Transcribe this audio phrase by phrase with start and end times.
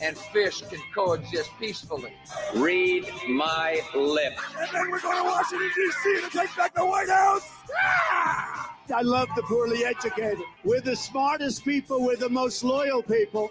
[0.00, 2.12] and fish can coexist peacefully.
[2.54, 4.42] Read my lips.
[4.58, 6.20] And then we're going to Washington, D.C.
[6.22, 7.48] to take back the White House.
[7.76, 8.76] Ah!
[8.94, 10.38] I love the poorly educated.
[10.64, 13.50] We're the smartest people, we're the most loyal people.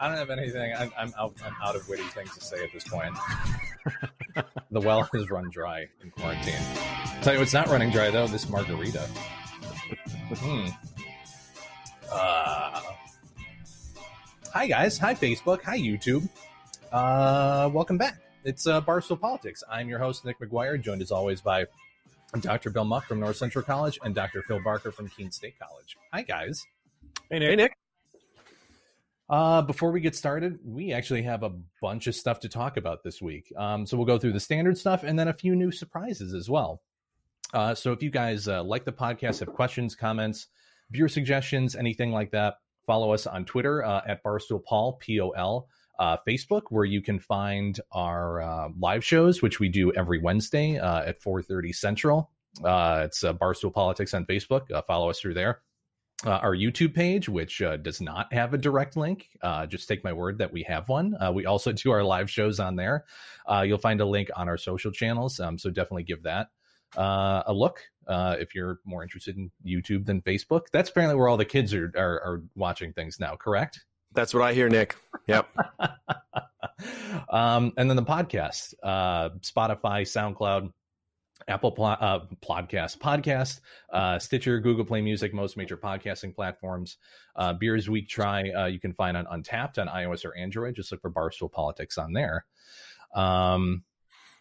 [0.00, 0.72] I don't have anything.
[0.78, 3.16] I'm, I'm, out, I'm out of witty things to say at this point.
[4.70, 6.54] the well has run dry in quarantine.
[6.54, 8.26] i tell you what's not running dry though.
[8.26, 9.00] This margarita.
[10.36, 10.66] hmm.
[12.10, 12.80] Uh,
[14.52, 14.98] hi guys.
[14.98, 15.62] Hi Facebook.
[15.62, 16.28] Hi YouTube.
[16.92, 18.18] Uh, welcome back.
[18.44, 19.62] It's uh, Barstool Politics.
[19.70, 21.66] I'm your host Nick McGuire, joined as always by
[22.40, 22.70] Dr.
[22.70, 24.42] Bill Muck from North Central College and Dr.
[24.42, 25.96] Phil Barker from Keene State College.
[26.12, 26.64] Hi guys.
[27.30, 27.50] Hey Nick.
[27.50, 27.76] Hey Nick.
[29.30, 33.02] Uh, before we get started, we actually have a bunch of stuff to talk about
[33.02, 33.52] this week.
[33.56, 36.48] Um, so we'll go through the standard stuff and then a few new surprises as
[36.48, 36.82] well.
[37.52, 40.46] Uh, so if you guys uh, like the podcast, have questions, comments,
[40.90, 42.54] viewer suggestions, anything like that,
[42.86, 45.68] follow us on Twitter uh, at Barstool Paul P O L.
[45.98, 50.76] Uh, Facebook, where you can find our uh, live shows, which we do every Wednesday
[50.76, 52.30] at 4:30 Central.
[52.60, 54.68] it's Barstool Politics on Facebook.
[54.86, 55.60] follow us through there
[56.26, 59.28] uh, our YouTube page, which uh, does not have a direct link.
[59.42, 61.16] Uh, just take my word that we have one.
[61.20, 63.04] Uh, we also do our live shows on there.
[63.46, 65.38] Uh, you'll find a link on our social channels.
[65.38, 66.48] Um, so definitely give that
[66.96, 70.62] uh, a look if you're more interested in YouTube than Facebook.
[70.72, 73.84] That's apparently where all the kids are, are, are watching things now, correct?
[74.12, 74.96] That's what I hear, Nick.
[75.26, 75.46] Yep.
[77.28, 80.72] um, and then the podcast, Spotify, SoundCloud,
[81.48, 83.60] Apple uh, Podcast, Podcast,
[83.92, 86.98] uh, Stitcher, Google Play Music, most major podcasting platforms.
[87.34, 90.74] Uh, Beers Week Try, uh, you can find on Untappd on iOS or Android.
[90.74, 92.44] Just look for Barstool Politics on there.
[93.14, 93.84] Um,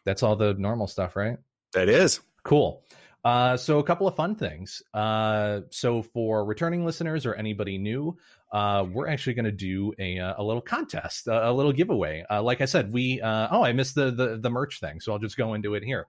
[0.03, 1.37] that's all the normal stuff, right?
[1.73, 2.19] That is.
[2.43, 2.83] Cool.
[3.23, 4.81] Uh, so a couple of fun things.
[4.93, 8.17] Uh, so for returning listeners or anybody new,
[8.53, 12.23] uh, we're actually going to do a a little contest, a, a little giveaway.
[12.29, 15.11] Uh, like I said, we uh, oh I missed the, the the merch thing, so
[15.11, 16.07] I'll just go into it here.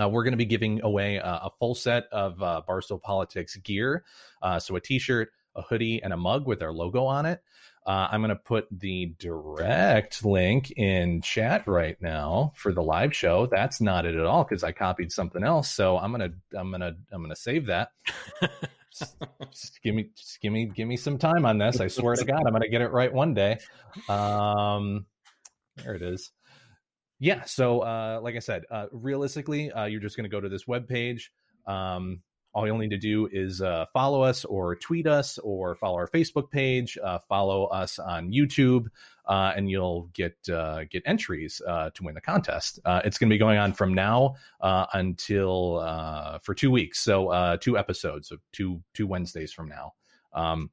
[0.00, 3.56] Uh, we're going to be giving away a, a full set of uh, Barstool Politics
[3.56, 4.04] gear.
[4.42, 7.42] Uh, so a t shirt, a hoodie, and a mug with our logo on it.
[7.86, 13.16] Uh, I'm going to put the direct link in chat right now for the live
[13.16, 13.46] show.
[13.46, 15.70] That's not it at all because I copied something else.
[15.70, 17.92] So I'm gonna I'm gonna I'm gonna save that.
[18.92, 19.16] just,
[19.50, 21.80] just give me just give me give me some time on this.
[21.80, 23.58] I swear to God, I'm gonna get it right one day.
[24.06, 25.06] Um,
[25.82, 26.30] there it is
[27.18, 30.48] yeah so uh, like i said uh, realistically uh, you're just going to go to
[30.48, 31.32] this web page
[31.66, 32.20] um,
[32.54, 36.08] all you'll need to do is uh, follow us or tweet us or follow our
[36.08, 38.86] facebook page uh, follow us on youtube
[39.26, 40.36] uh, and you'll get
[40.90, 42.80] get entries to win the contest.
[42.86, 44.36] It's going to be going on from now
[44.94, 49.92] until for two weeks so two episodes of two two wednesdays from now.
[50.32, 50.70] Um,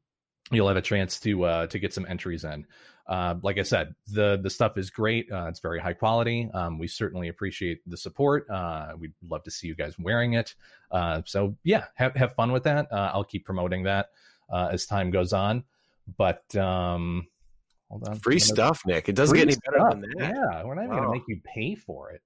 [0.52, 2.66] you'll have a chance to to get some entries in
[3.08, 5.32] uh, like I said, the the stuff is great.
[5.32, 6.50] Uh, it's very high quality.
[6.54, 8.50] Um, we certainly appreciate the support.
[8.50, 10.56] Uh, we'd love to see you guys wearing it.
[10.92, 12.92] Uh, so yeah, have have fun with that.
[12.92, 14.10] Uh, I'll keep promoting that
[14.50, 15.64] uh, as time goes on.
[16.18, 17.28] But um,
[17.90, 19.08] hold on, free stuff, Nick.
[19.08, 20.36] It doesn't get any better than that.
[20.36, 21.04] Yeah, we're not even wow.
[21.04, 22.22] going to make you pay for it.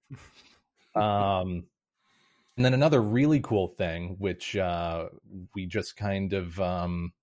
[1.02, 1.66] um,
[2.56, 4.56] and then another really cool thing, which
[5.56, 7.14] we just kind of um,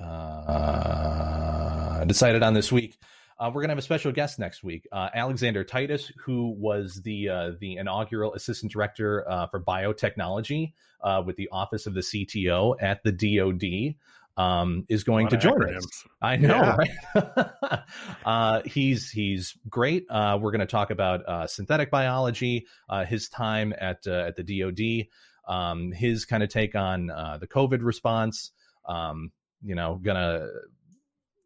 [0.00, 1.67] uh,
[2.08, 2.98] decided on this week.
[3.38, 7.00] Uh, we're going to have a special guest next week, uh, Alexander Titus, who was
[7.04, 10.72] the uh, the inaugural assistant director uh, for biotechnology
[11.02, 13.94] uh, with the Office of the CTO at the DoD.
[14.36, 15.78] Um, is going to join acronyms.
[15.78, 16.06] us.
[16.22, 16.76] I know, yeah.
[16.76, 17.80] right?
[18.24, 20.06] uh, he's he's great.
[20.08, 24.44] Uh, we're going to talk about uh, synthetic biology, uh, his time at at the
[24.44, 25.08] DoD,
[25.52, 28.52] um, his kind of take on the COVID response.
[28.84, 29.32] Um,
[29.64, 30.48] you know, gonna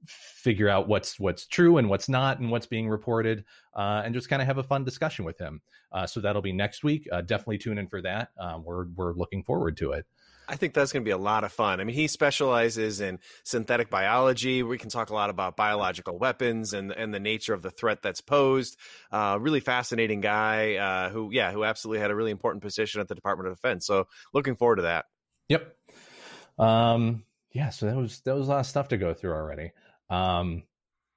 [0.06, 3.44] figure out what's what's true and what's not and what's being reported
[3.74, 5.60] uh, and just kind of have a fun discussion with him
[5.92, 9.14] uh, so that'll be next week uh, definitely tune in for that um, we're we're
[9.14, 10.06] looking forward to it
[10.48, 11.80] I think that's going to be a lot of fun.
[11.80, 14.62] I mean, he specializes in synthetic biology.
[14.62, 18.02] We can talk a lot about biological weapons and and the nature of the threat
[18.02, 18.76] that's posed.
[19.10, 23.08] Uh, really fascinating guy uh, who, yeah, who absolutely had a really important position at
[23.08, 23.86] the Department of Defense.
[23.86, 25.06] So, looking forward to that.
[25.48, 25.74] Yep.
[26.58, 27.70] Um, yeah.
[27.70, 29.72] So that was that was a lot of stuff to go through already.
[30.12, 30.64] Um,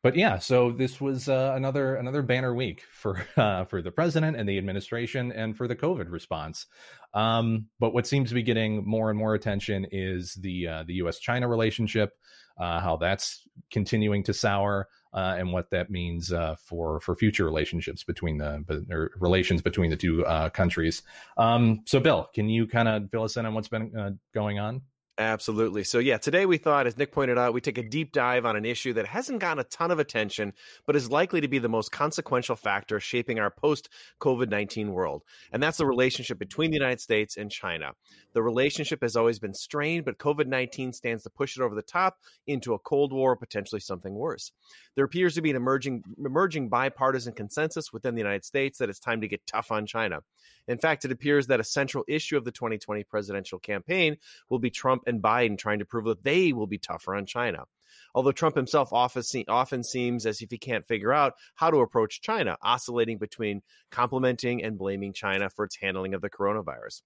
[0.06, 4.38] but yeah, so this was uh, another another banner week for uh, for the president
[4.38, 6.68] and the administration and for the COVID response.
[7.16, 10.94] Um, but what seems to be getting more and more attention is the uh, the
[10.96, 11.18] U.S.
[11.18, 12.14] China relationship,
[12.60, 17.44] uh, how that's continuing to sour, uh, and what that means uh, for for future
[17.44, 21.02] relationships between the relations between the two countries.
[21.36, 24.84] Um, so, Bill, can you kind of fill us in on what's been going on?
[25.18, 25.86] Absolutely.
[25.86, 28.58] So, yeah, today we thought, as Nick pointed out, we take a deep dive on
[28.58, 30.52] an issue that hasn't gotten a ton of attention,
[30.86, 33.88] but is likely to be the most consequential factor shaping our post
[34.20, 35.24] COVID 19 world.
[35.54, 37.94] And that's the relationship between the United States and China.
[38.34, 41.82] The relationship has always been strained, but COVID 19 stands to push it over the
[41.82, 44.52] top into a Cold War, or potentially something worse.
[44.96, 49.00] There appears to be an emerging, emerging bipartisan consensus within the United States that it's
[49.00, 50.20] time to get tough on China.
[50.68, 54.18] In fact, it appears that a central issue of the 2020 presidential campaign
[54.50, 57.66] will be Trump and Biden trying to prove that they will be tougher on China.
[58.14, 62.58] Although Trump himself often, seems as if he can't figure out how to approach China,
[62.62, 63.62] oscillating between
[63.92, 67.02] complimenting and blaming China for its handling of the coronavirus.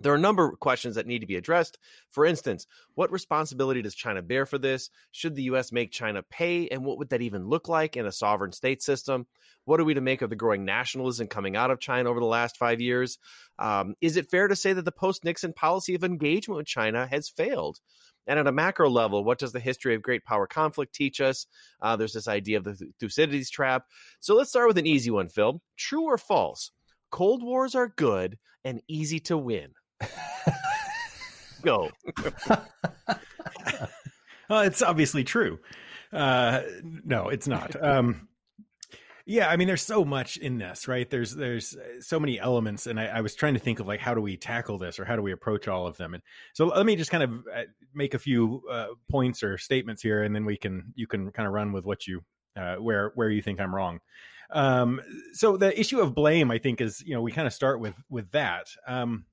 [0.00, 1.78] There are a number of questions that need to be addressed.
[2.10, 4.90] For instance, what responsibility does China bear for this?
[5.12, 5.70] Should the U.S.
[5.70, 6.68] make China pay?
[6.68, 9.26] And what would that even look like in a sovereign state system?
[9.64, 12.26] What are we to make of the growing nationalism coming out of China over the
[12.26, 13.18] last five years?
[13.58, 17.06] Um, is it fair to say that the post Nixon policy of engagement with China
[17.06, 17.78] has failed?
[18.26, 21.46] And at a macro level, what does the history of great power conflict teach us?
[21.80, 23.84] Uh, there's this idea of the Thucydides trap.
[24.20, 25.60] So let's start with an easy one, Phil.
[25.76, 26.70] True or false?
[27.10, 29.72] Cold wars are good and easy to win.
[31.62, 31.90] Go.
[34.48, 35.58] well, it's obviously true.
[36.12, 36.62] Uh,
[37.04, 37.74] no, it's not.
[37.82, 38.28] Um,
[39.26, 41.08] yeah, I mean, there's so much in this, right?
[41.08, 44.12] There's there's so many elements, and I, I, was trying to think of like how
[44.12, 46.12] do we tackle this or how do we approach all of them.
[46.12, 46.22] And
[46.52, 47.62] so let me just kind of uh,
[47.94, 51.46] make a few uh, points or statements here, and then we can you can kind
[51.46, 52.22] of run with what you
[52.54, 54.00] uh, where where you think I'm wrong.
[54.50, 55.00] Um,
[55.32, 57.94] so the issue of blame, I think, is you know we kind of start with
[58.10, 58.66] with that.
[58.86, 59.24] Um,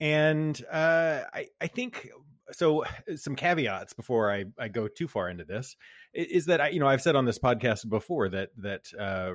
[0.00, 2.08] and uh, I, I think
[2.52, 2.84] so.
[3.16, 5.76] Some caveats before I, I go too far into this
[6.12, 9.32] is that I, you know, I've said on this podcast before that that uh,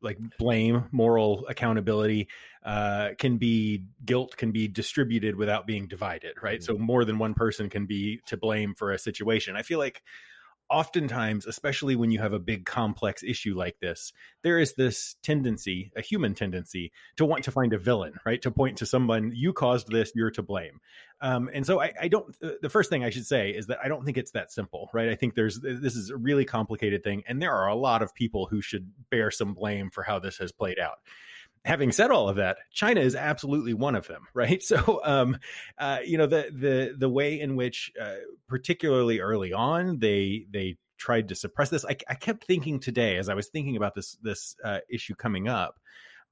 [0.00, 2.28] like blame, moral accountability
[2.64, 6.60] uh, can be guilt can be distributed without being divided, right?
[6.60, 6.72] Mm-hmm.
[6.72, 9.56] So more than one person can be to blame for a situation.
[9.56, 10.02] I feel like
[10.70, 14.12] oftentimes, especially when you have a big complex issue like this,
[14.42, 18.42] there is this tendency, a human tendency, to want to find a villain, right?
[18.42, 20.80] To point to someone, you caused this, you're to blame.
[21.20, 23.88] Um, and so I, I, don't, the first thing I should say is that I
[23.88, 25.08] don't think it's that simple, right?
[25.08, 27.22] I think there's, this is a really complicated thing.
[27.26, 30.38] And there are a lot of people who should bear some blame for how this
[30.38, 30.98] has played out
[31.68, 34.62] having said all of that, China is absolutely one of them, right?
[34.62, 35.38] So, um,
[35.78, 38.14] uh, you know, the the the way in which, uh,
[38.48, 41.84] particularly early on, they they tried to suppress this.
[41.84, 45.46] I, I, kept thinking today, as I was thinking about this this uh, issue coming
[45.46, 45.78] up,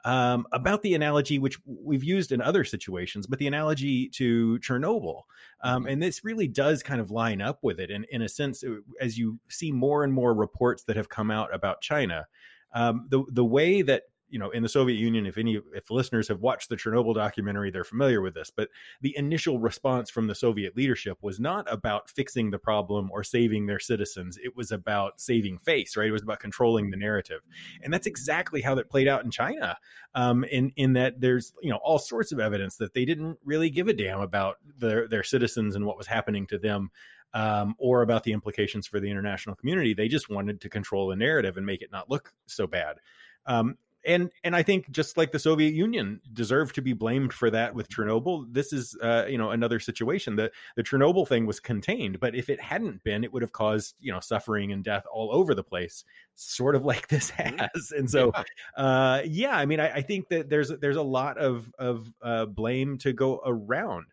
[0.05, 5.23] um, about the analogy which we've used in other situations, but the analogy to Chernobyl,
[5.62, 5.93] um, mm-hmm.
[5.93, 7.91] and this really does kind of line up with it.
[7.91, 8.65] And in a sense,
[9.00, 12.27] as you see more and more reports that have come out about China.
[12.73, 16.28] Um, the the way that you know in the soviet union if any if listeners
[16.28, 18.69] have watched the chernobyl documentary they're familiar with this but
[19.00, 23.67] the initial response from the soviet leadership was not about fixing the problem or saving
[23.67, 27.41] their citizens it was about saving face right it was about controlling the narrative
[27.82, 29.77] and that's exactly how that played out in china
[30.15, 33.70] um, in in that there's you know all sorts of evidence that they didn't really
[33.70, 36.91] give a damn about their their citizens and what was happening to them
[37.36, 39.93] um, or about the implications for the international community.
[39.93, 42.96] They just wanted to control the narrative and make it not look so bad.
[43.44, 47.51] Um, and and I think just like the Soviet Union deserved to be blamed for
[47.51, 50.36] that with Chernobyl, this is uh, you know another situation.
[50.36, 53.96] The the Chernobyl thing was contained, but if it hadn't been, it would have caused
[53.98, 56.05] you know suffering and death all over the place,
[56.36, 57.58] sort of like this mm-hmm.
[57.58, 57.93] has.
[57.96, 61.36] And so, yeah, uh, yeah I mean, I, I, think that there's there's a lot
[61.39, 64.06] of of uh, blame to go around.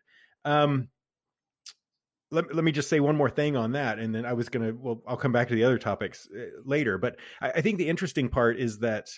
[0.44, 0.88] Um,
[2.30, 4.74] let, let me just say one more thing on that and then i was gonna
[4.74, 7.88] well i'll come back to the other topics uh, later but I, I think the
[7.88, 9.08] interesting part is that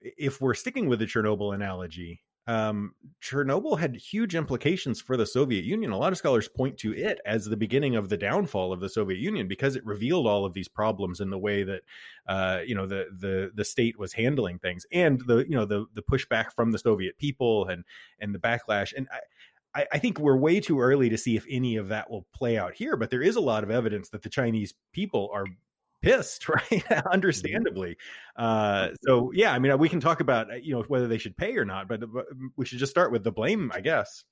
[0.00, 5.64] if we're sticking with the Chernobyl analogy, um, Chernobyl had huge implications for the Soviet
[5.64, 5.90] Union.
[5.90, 8.88] A lot of scholars point to it as the beginning of the downfall of the
[8.88, 11.82] Soviet Union because it revealed all of these problems in the way that
[12.28, 15.86] uh, you know the the the state was handling things and the you know the
[15.94, 17.84] the pushback from the Soviet people and
[18.20, 19.08] and the backlash and.
[19.74, 22.56] I, I, think we're way too early to see if any of that will play
[22.56, 25.44] out here, but there is a lot of evidence that the Chinese people are
[26.06, 26.84] pissed, right?
[27.10, 27.96] Understandably.
[28.36, 31.36] Uh, so yeah, I mean, we can talk about uh, you know whether they should
[31.36, 34.24] pay or not, but, but we should just start with the blame, I guess.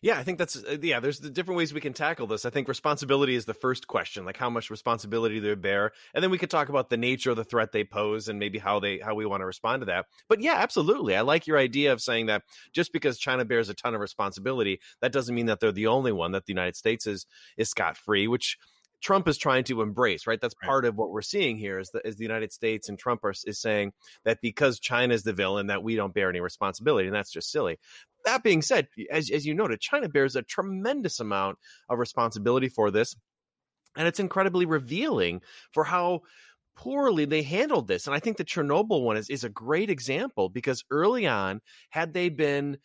[0.00, 0.98] Yeah, I think that's uh, yeah.
[0.98, 2.46] There's the different ways we can tackle this.
[2.46, 6.30] I think responsibility is the first question, like how much responsibility they bear, and then
[6.30, 8.98] we could talk about the nature of the threat they pose and maybe how they
[8.98, 10.06] how we want to respond to that.
[10.28, 13.74] But yeah, absolutely, I like your idea of saying that just because China bears a
[13.74, 16.32] ton of responsibility, that doesn't mean that they're the only one.
[16.32, 17.26] That the United States is
[17.58, 18.56] is scot free, which
[19.04, 20.40] Trump is trying to embrace, right?
[20.40, 23.22] That's part of what we're seeing here is, the, is the United States and Trump
[23.22, 23.92] are, is saying
[24.24, 27.52] that because China is the villain, that we don't bear any responsibility, and that's just
[27.52, 27.78] silly.
[28.24, 31.58] That being said, as, as you noted, China bears a tremendous amount
[31.90, 33.14] of responsibility for this,
[33.94, 35.42] and it's incredibly revealing
[35.72, 36.22] for how
[36.74, 38.06] poorly they handled this.
[38.06, 42.14] And I think the Chernobyl one is, is a great example because early on, had
[42.14, 42.78] they been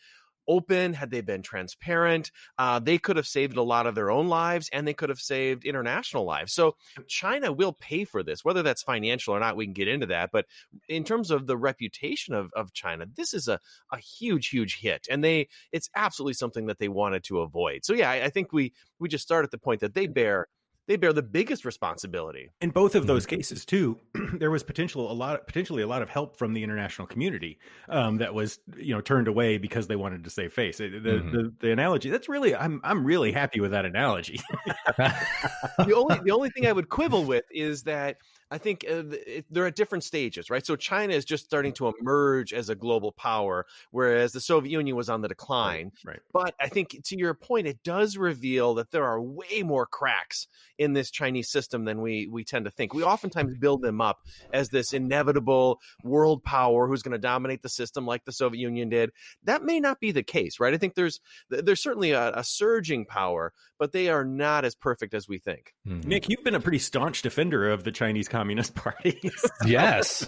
[0.50, 4.28] open, had they been transparent, uh, they could have saved a lot of their own
[4.28, 6.52] lives and they could have saved international lives.
[6.52, 6.76] So
[7.08, 9.56] China will pay for this, whether that's financial or not.
[9.56, 10.32] We can get into that.
[10.34, 10.48] But
[10.90, 13.60] in terms of the reputation of, of China, this is a,
[13.94, 15.08] a huge, huge hit.
[15.10, 17.86] And they it's absolutely something that they wanted to avoid.
[17.86, 20.48] So yeah, I, I think we we just start at the point that they bear
[20.90, 23.38] they bear the biggest responsibility in both of those mm-hmm.
[23.38, 23.98] cases too
[24.34, 28.18] there was potential a lot potentially a lot of help from the international community um,
[28.18, 31.32] that was you know turned away because they wanted to save face the, mm-hmm.
[31.32, 34.42] the, the analogy that's really i'm i'm really happy with that analogy
[34.98, 38.18] the only the only thing i would quibble with is that
[38.52, 40.66] I think uh, it, they're at different stages, right?
[40.66, 44.96] So China is just starting to emerge as a global power, whereas the Soviet Union
[44.96, 45.92] was on the decline.
[46.04, 46.14] Right.
[46.14, 46.20] right.
[46.34, 50.48] But I think to your point, it does reveal that there are way more cracks
[50.78, 52.94] in this Chinese system than we we tend to think.
[52.94, 54.20] We oftentimes build them up
[54.54, 58.90] as this inevitable world power who's going to dominate the system like the Soviet Union
[58.90, 59.12] did.
[59.44, 60.74] That may not be the case, right?
[60.74, 65.14] I think there's there's certainly a, a surging power, but they are not as perfect
[65.14, 65.74] as we think.
[65.88, 66.10] Mm-hmm.
[66.10, 69.20] Nick, you've been a pretty staunch defender of the Chinese Communist Party.
[69.66, 70.26] yes.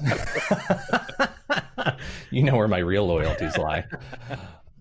[2.29, 3.85] you know where my real loyalties lie.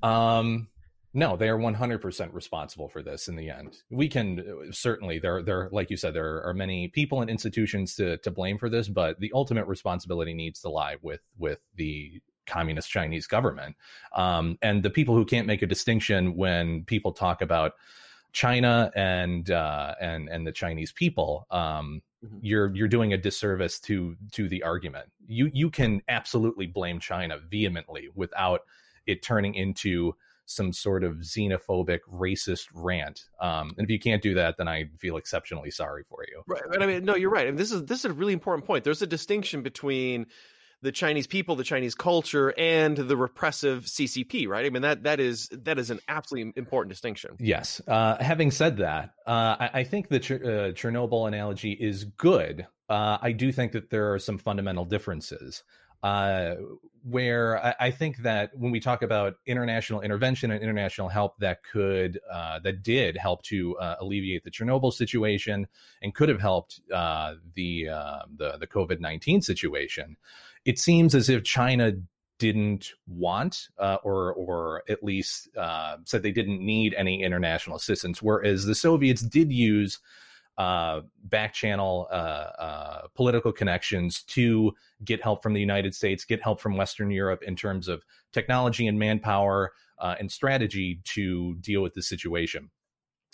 [0.02, 0.66] Um,
[1.14, 3.76] no, they are 100% responsible for this in the end.
[3.88, 8.16] We can certainly there there like you said there are many people and institutions to
[8.18, 12.90] to blame for this, but the ultimate responsibility needs to lie with with the communist
[12.90, 13.76] Chinese government.
[14.12, 17.74] Um, and the people who can't make a distinction when people talk about
[18.32, 22.38] China and uh, and and the Chinese people, um, mm-hmm.
[22.40, 25.10] you're you're doing a disservice to to the argument.
[25.26, 28.62] You you can absolutely blame China vehemently without
[29.06, 30.14] it turning into
[30.50, 33.26] some sort of xenophobic, racist rant.
[33.40, 36.42] Um, and if you can't do that, then I feel exceptionally sorry for you.
[36.48, 36.62] Right.
[36.72, 37.46] and I mean, no, you're right.
[37.46, 38.82] Mean, this is this is a really important point.
[38.82, 40.26] There's a distinction between
[40.82, 44.64] the Chinese people, the Chinese culture, and the repressive CCP, right?
[44.64, 47.36] I mean that that is that is an absolutely important distinction.
[47.38, 47.80] Yes.
[47.86, 52.66] Uh, having said that, uh, I, I, think the Ch- uh, Chernobyl analogy is good.
[52.88, 55.62] Uh, I do think that there are some fundamental differences.
[56.02, 56.54] Uh,
[57.02, 61.62] where I, I, think that when we talk about international intervention and international help that
[61.62, 65.66] could uh, that did help to alleviate the Chernobyl situation
[66.00, 70.16] and could have helped the the the COVID nineteen situation,
[70.64, 71.92] it seems as if China
[72.38, 78.22] didn't want uh, or or at least uh, said they didn't need any international assistance,
[78.22, 80.00] whereas the Soviets did use
[80.58, 84.74] uh, back channel uh, uh, political connections to
[85.04, 88.02] get help from the United States, get help from Western Europe in terms of
[88.32, 92.70] technology and manpower uh, and strategy to deal with the situation.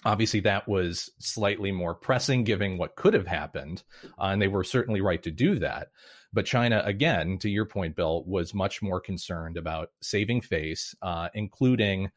[0.05, 3.83] Obviously, that was slightly more pressing given what could have happened,
[4.19, 5.89] and they were certainly right to do that.
[6.37, 11.31] But China, again, to your point, Bill, was much more concerned about saving face, uh,
[11.33, 12.11] including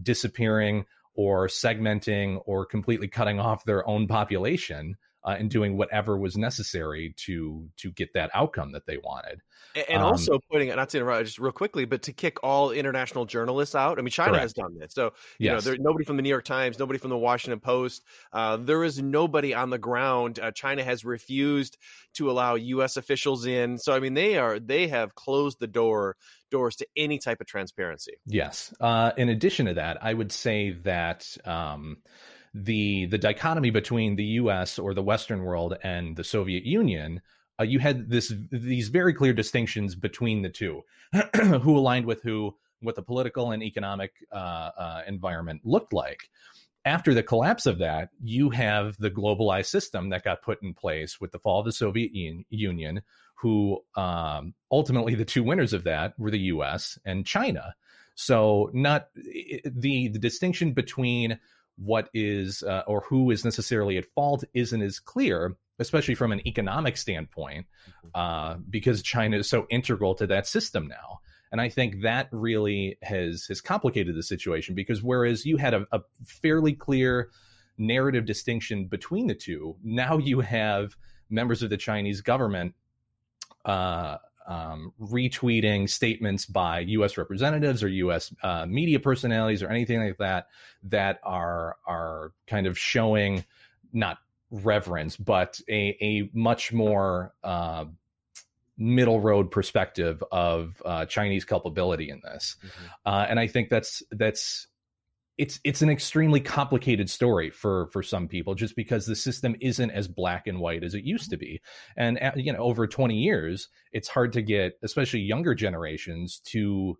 [0.00, 6.36] disappearing or segmenting or completely cutting off their own population uh, and doing whatever was
[6.36, 9.40] necessary to to get that outcome that they wanted.
[9.74, 12.70] And, and um, also putting not to interrupt just real quickly, but to kick all
[12.70, 13.98] international journalists out.
[13.98, 14.42] I mean, China correct.
[14.42, 14.92] has done that.
[14.92, 15.06] so
[15.38, 15.64] you yes.
[15.64, 18.04] know, there nobody from the New York Times, nobody from the Washington Post.
[18.32, 20.38] Uh, there is nobody on the ground.
[20.38, 21.78] Uh, China has refused
[22.14, 22.96] to allow U.S.
[22.96, 23.78] officials in.
[23.78, 26.16] So I mean, they are they have closed the door
[26.50, 28.12] doors to any type of transparency.
[28.26, 28.74] Yes.
[28.78, 31.26] Uh, in addition to that, I would say that.
[31.44, 31.98] Um,
[32.54, 34.78] the the dichotomy between the U.S.
[34.78, 37.20] or the Western world and the Soviet Union,
[37.60, 40.82] uh, you had this these very clear distinctions between the two,
[41.62, 46.30] who aligned with who, what the political and economic uh, uh, environment looked like.
[46.84, 51.20] After the collapse of that, you have the globalized system that got put in place
[51.20, 53.02] with the fall of the Soviet Un- Union,
[53.36, 56.98] who um, ultimately the two winners of that were the U.S.
[57.04, 57.74] and China.
[58.14, 61.40] So, not the the distinction between
[61.76, 66.46] what is uh, or who is necessarily at fault isn't as clear, especially from an
[66.46, 67.66] economic standpoint,
[68.14, 71.20] uh, because China is so integral to that system now.
[71.50, 75.86] And I think that really has has complicated the situation because whereas you had a,
[75.92, 77.30] a fairly clear
[77.78, 80.96] narrative distinction between the two, now you have
[81.30, 82.74] members of the Chinese government
[83.64, 87.16] uh, um, retweeting statements by U.S.
[87.16, 88.34] representatives or U.S.
[88.42, 90.48] Uh, media personalities or anything like that
[90.84, 93.44] that are are kind of showing
[93.92, 94.18] not
[94.50, 97.84] reverence but a a much more uh,
[98.76, 102.84] middle road perspective of uh, Chinese culpability in this, mm-hmm.
[103.06, 104.66] uh, and I think that's that's
[105.36, 109.90] it's it's an extremely complicated story for for some people just because the system isn't
[109.90, 111.60] as black and white as it used to be.
[111.96, 116.98] And uh, you know over 20 years it's hard to get especially younger generations to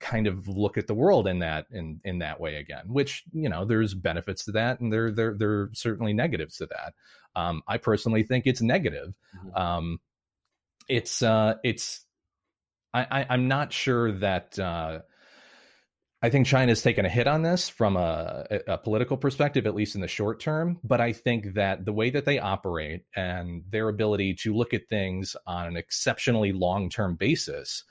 [0.00, 3.48] kind of look at the world in that in in that way again which you
[3.48, 6.94] know there's benefits to that and there there there are certainly negatives to that.
[7.36, 9.16] Um i personally think it's negative.
[9.36, 9.56] Mm-hmm.
[9.56, 10.00] um
[10.88, 12.04] it's uh it's
[12.92, 15.00] I, I i'm not sure that uh
[16.20, 19.94] I think China's taken a hit on this from a, a, political perspective, at least
[19.94, 20.80] in the short term.
[20.82, 24.88] But I think that the way that they operate and their ability to look at
[24.88, 27.84] things on an exceptionally long term basis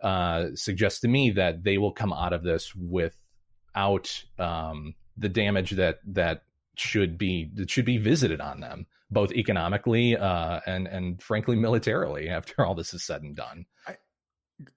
[0.00, 5.72] uh, suggests to me that they will come out of this without um, the damage
[5.72, 6.44] that that
[6.76, 12.28] should be that should be visited on them, both economically uh, and and frankly militarily.
[12.28, 13.96] After all this is said and done, I,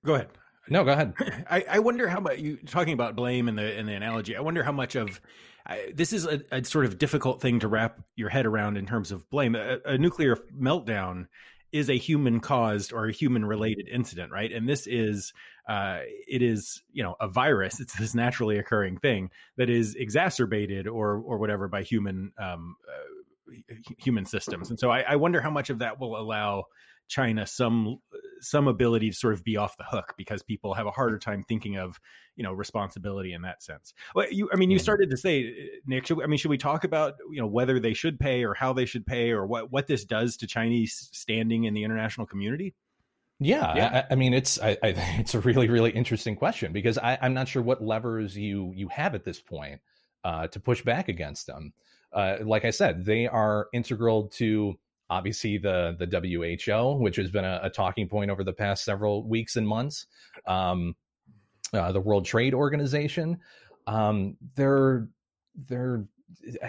[0.04, 0.30] go ahead.
[0.70, 1.14] No, go ahead.
[1.50, 4.36] I, I wonder how much you talking about blame in the in the analogy.
[4.36, 5.20] I wonder how much of
[5.66, 8.86] I, this is a, a, sort of difficult thing to wrap your head around in
[8.86, 9.56] terms of blame.
[9.56, 11.28] A, a nuclear meltdown
[11.72, 14.52] is a human caused or a human related incident, right?
[14.52, 15.34] And this is
[15.68, 17.80] uh, it is you know a virus.
[17.80, 23.20] It's this naturally occurring thing that is exacerbated or or whatever by human um, uh,
[23.98, 24.70] human systems.
[24.70, 26.66] And so I, I wonder how much of that will allow
[27.10, 28.00] China some
[28.42, 31.44] some ability to sort of be off the hook because people have a harder time
[31.44, 32.00] thinking of
[32.36, 33.94] you know responsibility in that sense.
[34.16, 35.54] Well, you, I mean, you started to say,
[35.86, 36.06] Nick.
[36.08, 38.72] Should, I mean, should we talk about you know whether they should pay or how
[38.72, 42.74] they should pay or what what this does to Chinese standing in the international community?
[43.42, 44.06] Yeah, yeah.
[44.10, 44.78] I, I, mean, it's I, I,
[45.20, 48.88] it's a really really interesting question because I, am not sure what levers you you
[48.90, 49.82] have at this point
[50.24, 51.74] uh, to push back against them.
[52.12, 54.78] Uh, like I said, they are integral to
[55.10, 59.28] obviously the the WHO, which has been a, a talking point over the past several
[59.28, 60.06] weeks and months,
[60.46, 60.96] um,
[61.74, 63.40] uh, the World Trade Organization.
[63.88, 65.08] Um, they're
[65.56, 66.06] they're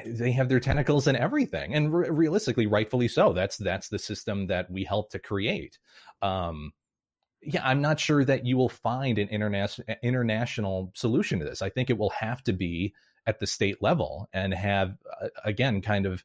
[0.07, 3.33] they have their tentacles in everything, and re- realistically, rightfully so.
[3.33, 5.79] That's that's the system that we helped to create.
[6.23, 6.73] Um,
[7.43, 11.63] yeah, I'm not sure that you will find an international international solution to this.
[11.63, 12.95] I think it will have to be
[13.27, 16.25] at the state level and have uh, again kind of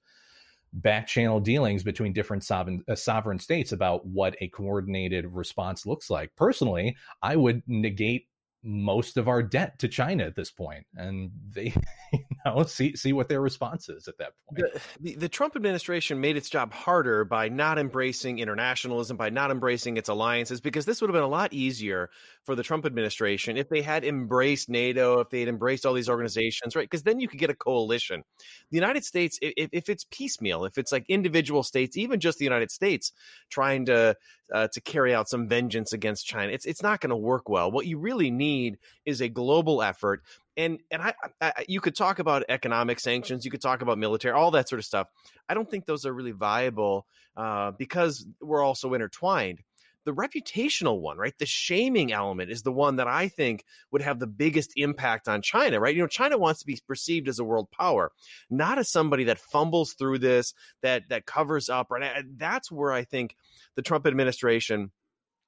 [0.75, 6.09] back channel dealings between different sovereign uh, sovereign states about what a coordinated response looks
[6.09, 6.35] like.
[6.35, 8.27] Personally, I would negate
[8.61, 11.71] most of our debt to China at this point, and they,
[12.13, 14.73] you know, see see what their response is at that point.
[14.73, 19.51] The, the, the, Trump administration made its job harder by not embracing internationalism, by not
[19.51, 22.09] embracing its alliances, because this would have been a lot easier
[22.45, 26.09] for the Trump administration if they had embraced NATO, if they had embraced all these
[26.09, 26.83] organizations, right?
[26.83, 28.23] Because then you could get a coalition.
[28.71, 32.45] The United States, if, if it's piecemeal, if it's like individual states, even just the
[32.45, 33.11] United States
[33.49, 34.15] trying to
[34.53, 36.51] uh, to carry out some vengeance against China.
[36.51, 37.71] It's it's not going to work well.
[37.71, 40.21] What you really need is a global effort.
[40.55, 44.33] And and I, I, you could talk about economic sanctions, you could talk about military,
[44.33, 45.07] all that sort of stuff.
[45.49, 47.05] I don't think those are really viable
[47.35, 49.61] uh, because we're also intertwined.
[50.05, 51.33] The reputational one, right?
[51.37, 55.41] The shaming element is the one that I think would have the biggest impact on
[55.41, 55.95] China, right?
[55.95, 58.11] You know, China wants to be perceived as a world power,
[58.49, 62.23] not as somebody that fumbles through this, that that covers up, right?
[62.37, 63.35] That's where I think
[63.75, 64.91] the Trump administration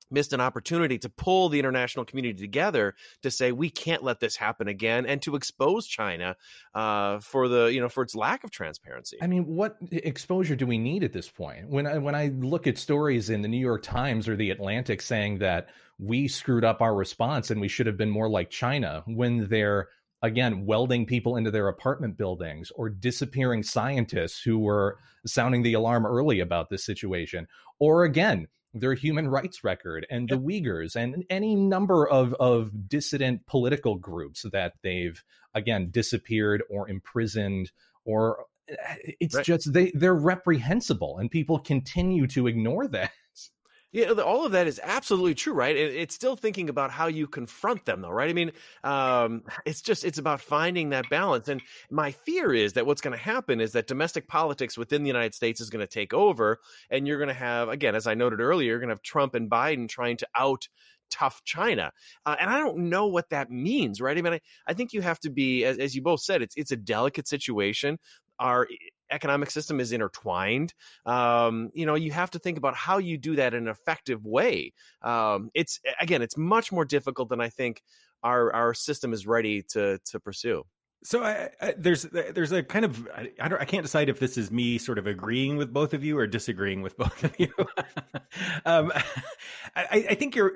[0.09, 4.35] missed an opportunity to pull the international community together to say we can't let this
[4.35, 6.35] happen again and to expose China
[6.73, 9.17] uh, for the you know for its lack of transparency.
[9.21, 11.69] I mean, what exposure do we need at this point?
[11.69, 15.01] When I when I look at stories in the New York Times or the Atlantic
[15.01, 19.03] saying that we screwed up our response and we should have been more like China
[19.07, 19.89] when they're
[20.21, 26.05] again welding people into their apartment buildings or disappearing scientists who were sounding the alarm
[26.05, 27.47] early about this situation
[27.79, 28.47] or again
[28.79, 34.45] their human rights record and the Uyghurs and any number of of dissident political groups
[34.51, 37.71] that they've again disappeared or imprisoned
[38.05, 39.45] or eh, it's right.
[39.45, 43.11] just they they're reprehensible and people continue to ignore that
[43.93, 45.75] yeah, all of that is absolutely true, right?
[45.75, 48.29] It's still thinking about how you confront them, though, right?
[48.29, 48.51] I mean,
[48.83, 51.47] um, it's just it's about finding that balance.
[51.47, 55.07] And my fear is that what's going to happen is that domestic politics within the
[55.07, 58.13] United States is going to take over, and you're going to have, again, as I
[58.13, 60.67] noted earlier, you're going to have Trump and Biden trying to out
[61.09, 61.93] tough China.
[62.25, 64.17] Uh, and I don't know what that means, right?
[64.17, 66.55] I mean, I, I think you have to be, as, as, you both said, it's
[66.57, 67.99] it's a delicate situation.
[68.39, 68.67] Our
[69.11, 70.73] economic system is intertwined.
[71.05, 74.25] Um, you know, you have to think about how you do that in an effective
[74.25, 74.73] way.
[75.01, 77.81] Um, it's again, it's much more difficult than I think
[78.23, 80.63] our our system is ready to to pursue.
[81.03, 84.19] So I, I, there's there's a kind of I, I, don't I can't decide if
[84.19, 87.39] this is me sort of agreeing with both of you or disagreeing with both of
[87.39, 87.53] you.
[88.65, 88.91] um,
[89.75, 90.53] I, think you're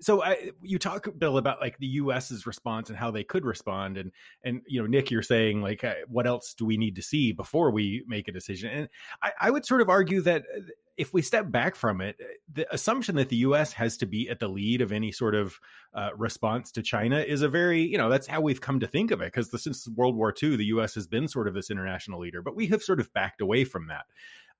[0.00, 3.98] so I, you talk bill about like the us's response and how they could respond
[3.98, 4.12] and
[4.44, 7.32] and you know nick you're saying like uh, what else do we need to see
[7.32, 8.88] before we make a decision and
[9.22, 10.60] I, I would sort of argue that uh,
[10.96, 12.16] if we step back from it
[12.52, 15.58] the assumption that the us has to be at the lead of any sort of
[15.94, 19.10] uh, response to china is a very you know that's how we've come to think
[19.10, 22.20] of it because since world war ii the us has been sort of this international
[22.20, 24.06] leader but we have sort of backed away from that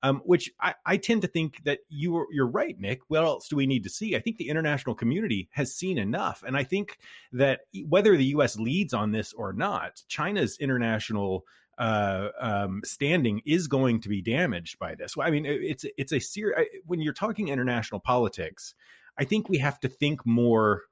[0.02, 3.00] um, which I, I, tend to think that you you're right, Nick.
[3.08, 4.14] What else do we need to see?
[4.14, 6.98] I think the international community has seen enough, and I think
[7.32, 8.58] that whether the U.S.
[8.58, 11.46] leads on this or not, China's international
[11.78, 15.14] uh, um, standing is going to be damaged by this.
[15.20, 16.66] I mean, it's it's a serious.
[16.86, 18.74] When you're talking international politics,
[19.18, 20.82] I think we have to think more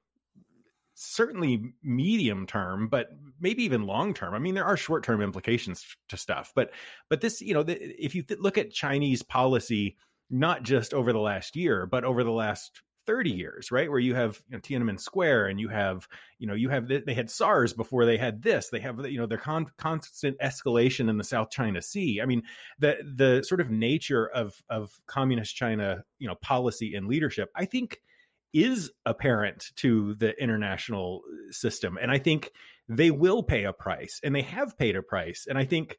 [0.97, 3.09] certainly medium term but
[3.41, 6.71] maybe even long term i mean there are short term implications to stuff but
[7.11, 9.97] but this you know the, if you th- look at chinese policy
[10.31, 14.15] not just over the last year but over the last 30 years right where you
[14.15, 17.73] have you know, tiananmen square and you have you know you have they had sars
[17.73, 21.51] before they had this they have you know their con- constant escalation in the south
[21.51, 22.43] china sea i mean
[22.79, 27.65] the the sort of nature of of communist china you know policy and leadership i
[27.65, 28.01] think
[28.55, 31.99] is apparent to the international uh, system.
[32.01, 32.53] And I think
[32.89, 35.47] they will pay a price and they have paid a price.
[35.49, 35.99] And I think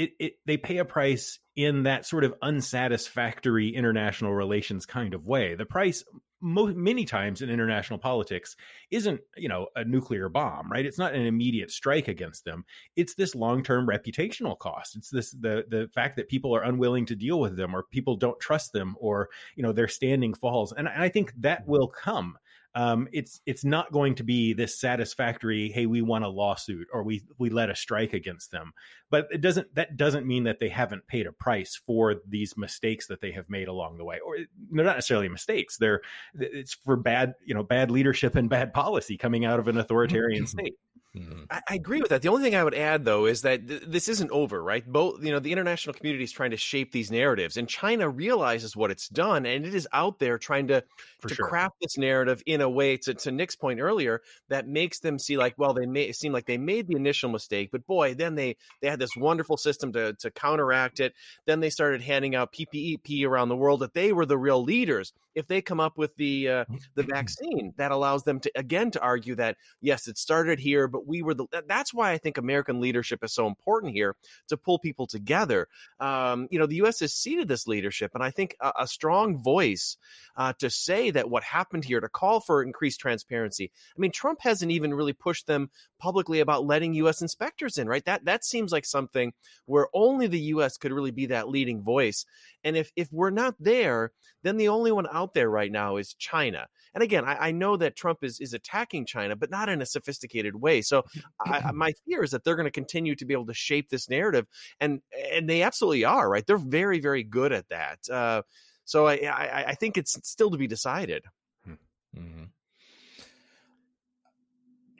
[0.00, 5.26] it, it, they pay a price in that sort of unsatisfactory international relations kind of
[5.26, 5.54] way.
[5.54, 6.02] The price
[6.40, 8.56] mo- many times in international politics
[8.90, 10.86] isn't you know a nuclear bomb right?
[10.86, 12.64] It's not an immediate strike against them.
[12.96, 14.96] It's this long-term reputational cost.
[14.96, 18.16] It's this the the fact that people are unwilling to deal with them or people
[18.16, 20.72] don't trust them or you know their standing falls.
[20.72, 22.38] And, and i think that will come
[22.74, 27.02] um, it's it's not going to be this satisfactory hey we won a lawsuit or
[27.02, 28.72] we we led a strike against them.
[29.10, 33.08] But it doesn't that doesn't mean that they haven't paid a price for these mistakes
[33.08, 34.36] that they have made along the way or
[34.70, 35.78] they're not necessarily mistakes.
[35.78, 36.00] They're
[36.34, 40.46] it's for bad you know bad leadership and bad policy coming out of an authoritarian
[40.46, 40.74] state
[41.16, 41.42] Mm-hmm.
[41.50, 42.22] I, I, agree with that.
[42.22, 44.86] The only thing I would add, though, is that th- this isn't over, right?
[44.86, 48.76] Both, you know, the international community is trying to shape these narratives, and China realizes
[48.76, 50.84] what it's done, and it is out there trying to
[51.18, 51.48] For to sure.
[51.48, 55.36] craft this narrative in a way, to, to Nick's point earlier, that makes them see
[55.36, 58.56] like, well, they may seem like they made the initial mistake, but boy, then they
[58.80, 61.14] they had this wonderful system to to counteract it.
[61.44, 65.12] Then they started handing out PPEP around the world that they were the real leaders.
[65.34, 69.00] If they come up with the uh, the vaccine, that allows them to again to
[69.00, 71.46] argue that yes, it started here, but but we were the.
[71.66, 74.16] That's why I think American leadership is so important here
[74.48, 75.68] to pull people together.
[75.98, 77.00] Um, you know, the U.S.
[77.00, 79.96] has ceded this leadership, and I think a, a strong voice
[80.36, 83.70] uh, to say that what happened here, to call for increased transparency.
[83.96, 87.22] I mean, Trump hasn't even really pushed them publicly about letting U.S.
[87.22, 88.04] inspectors in, right?
[88.04, 89.32] That that seems like something
[89.66, 90.76] where only the U.S.
[90.76, 92.26] could really be that leading voice.
[92.64, 96.14] And if if we're not there, then the only one out there right now is
[96.14, 96.66] China.
[96.94, 99.86] And again, I, I know that Trump is is attacking China, but not in a
[99.86, 100.82] sophisticated way.
[100.82, 101.04] So
[101.44, 104.08] I, my fear is that they're going to continue to be able to shape this
[104.08, 104.46] narrative,
[104.80, 105.00] and
[105.32, 106.46] and they absolutely are, right?
[106.46, 107.98] They're very very good at that.
[108.10, 108.42] Uh,
[108.84, 111.24] so I, I, I think it's still to be decided.
[111.64, 111.72] Hmm.
[112.16, 112.44] Mm-hmm.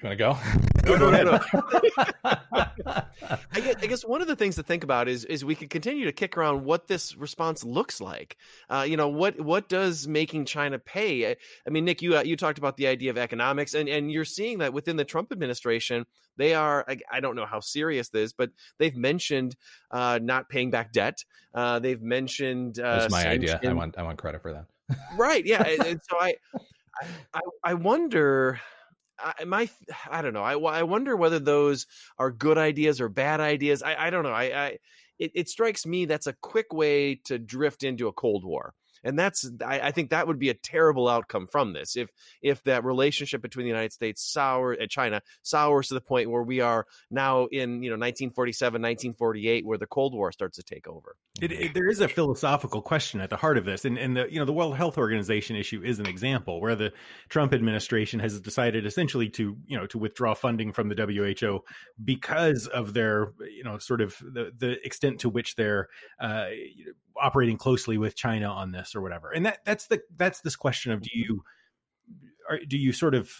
[0.02, 0.96] You want to go?
[0.96, 1.40] No, no, no, no.
[3.52, 5.68] I, guess, I guess one of the things to think about is is we could
[5.68, 8.38] continue to kick around what this response looks like.
[8.70, 11.32] Uh, you know, what what does making China pay?
[11.32, 11.36] I,
[11.66, 14.24] I mean, Nick, you uh, you talked about the idea of economics, and and you're
[14.24, 16.06] seeing that within the Trump administration,
[16.38, 16.82] they are.
[16.88, 19.54] I, I don't know how serious this, is, but they've mentioned
[19.90, 21.22] uh, not paying back debt.
[21.54, 22.78] Uh, they've mentioned.
[22.78, 23.60] Uh, That's my idea.
[23.62, 24.64] I want I want credit for that.
[25.18, 25.44] right?
[25.44, 25.62] Yeah.
[25.86, 26.34] and so I,
[27.34, 28.58] I I wonder
[29.22, 29.68] I, my
[30.10, 30.42] I don't know.
[30.42, 31.86] I, I wonder whether those
[32.18, 33.82] are good ideas or bad ideas.
[33.82, 34.30] I, I don't know.
[34.30, 34.78] I, I
[35.18, 38.74] it, it strikes me that's a quick way to drift into a cold war.
[39.04, 42.10] and that's I, I, think that would be a terrible outcome from this if
[42.42, 46.42] if that relationship between the United States sour and China sours to the point where
[46.42, 50.88] we are now in you know 1947 1948 where the Cold War starts to take
[50.88, 51.16] over.
[51.40, 54.26] It, it, there is a philosophical question at the heart of this, and and the
[54.30, 56.92] you know the World Health Organization issue is an example where the
[57.28, 61.60] Trump administration has decided essentially to you know to withdraw funding from the WHO
[62.04, 65.88] because of their you know sort of the the extent to which they're
[66.20, 66.46] uh,
[67.20, 69.30] operating closely with China on this or whatever.
[69.30, 71.42] And that that's the that's this question of do you
[72.48, 73.30] are, do you sort of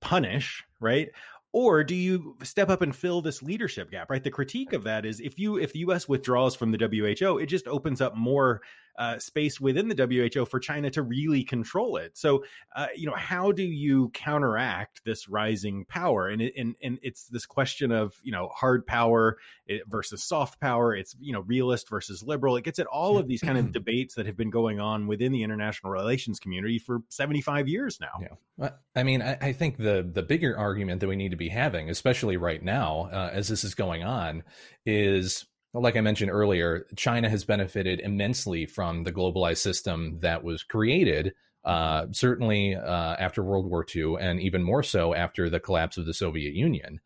[0.00, 1.08] punish right
[1.54, 4.24] or do you step up and fill this leadership gap right?
[4.24, 7.46] The critique of that is if you if the us withdraws from the who it
[7.46, 8.60] just opens up more
[8.96, 12.16] uh, space within the WHO for China to really control it.
[12.16, 12.44] So,
[12.76, 16.28] uh, you know, how do you counteract this rising power?
[16.28, 20.60] And, it, and and it's this question of you know hard power eh, versus soft
[20.60, 20.94] power.
[20.94, 22.56] It's you know realist versus liberal.
[22.56, 25.32] It gets at all of these kind of debates that have been going on within
[25.32, 28.20] the international relations community for seventy five years now.
[28.58, 31.48] Yeah, I mean, I, I, think the the bigger argument that we need to be
[31.48, 34.44] having, especially right now, uh, as this is going on,
[34.86, 40.62] is like I mentioned earlier, China has benefited immensely from the globalized system that was
[40.62, 41.34] created,
[41.64, 46.06] uh, certainly uh, after World War II, and even more so after the collapse of
[46.06, 47.00] the Soviet Union.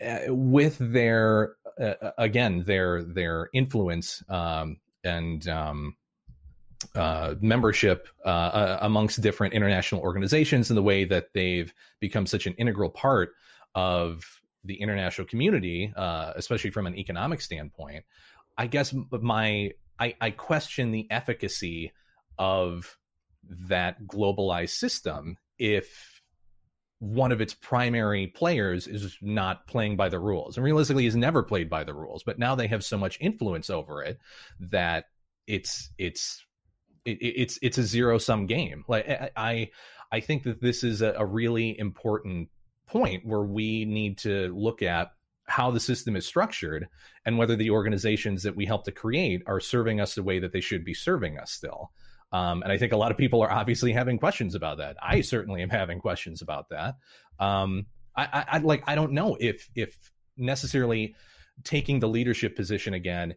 [0.00, 5.96] Uh, with their uh, uh, again their their influence um, and um,
[6.94, 12.90] uh, membership amongst different international organizations and the way that they've become such an integral
[12.90, 13.32] part
[13.74, 14.37] of
[14.68, 18.04] the international community, uh, especially from an economic standpoint,
[18.56, 21.92] I guess my I, I question the efficacy
[22.38, 22.96] of
[23.68, 26.22] that globalized system if
[27.00, 31.42] one of its primary players is not playing by the rules and realistically has never
[31.42, 34.18] played by the rules but now they have so much influence over it
[34.60, 35.04] that
[35.46, 36.44] it's it's
[37.04, 38.84] it, it's it's a zero sum game.
[38.86, 39.70] Like i
[40.12, 42.48] i think that this is a, a really important
[42.88, 45.12] point where we need to look at
[45.46, 46.88] how the system is structured
[47.24, 50.52] and whether the organizations that we help to create are serving us the way that
[50.52, 51.90] they should be serving us still.
[52.32, 54.96] Um, and I think a lot of people are obviously having questions about that.
[55.02, 56.96] I certainly am having questions about that.
[57.40, 59.96] Um, I, I, I like I don't know if if
[60.36, 61.14] necessarily
[61.64, 63.34] taking the leadership position again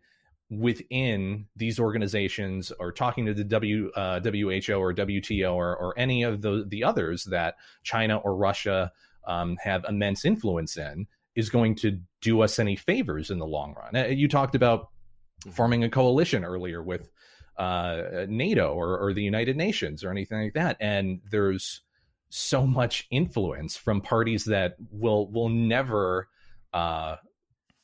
[0.49, 6.23] within these organizations or talking to the w, uh, WHO or WTO or, or any
[6.23, 8.91] of the the others that China or Russia
[9.25, 13.73] um, have immense influence in is going to do us any favors in the long
[13.73, 13.95] run.
[13.95, 15.51] Uh, you talked about mm-hmm.
[15.51, 17.09] forming a coalition earlier with
[17.57, 21.81] uh, NATO or, or, the United Nations or anything like that, and there's
[22.29, 26.29] so much influence from parties that will will never
[26.73, 27.17] uh,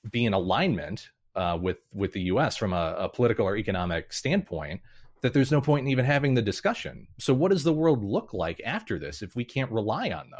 [0.09, 2.57] be in alignment uh, with with the U.S.
[2.57, 4.81] from a, a political or economic standpoint
[5.21, 7.07] that there's no point in even having the discussion.
[7.19, 10.31] So, what does the world look like after this if we can't rely on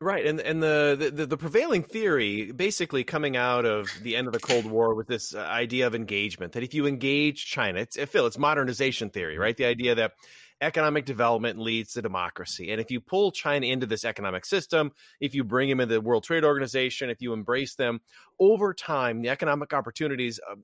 [0.00, 4.32] Right, and and the, the the prevailing theory, basically coming out of the end of
[4.32, 7.96] the Cold War, with this uh, idea of engagement, that if you engage China, it's
[7.96, 9.56] Phil, it's modernization theory, right?
[9.56, 10.12] The idea that
[10.60, 15.34] economic development leads to democracy, and if you pull China into this economic system, if
[15.34, 18.00] you bring them into the World Trade Organization, if you embrace them,
[18.38, 20.40] over time, the economic opportunities.
[20.50, 20.56] Uh,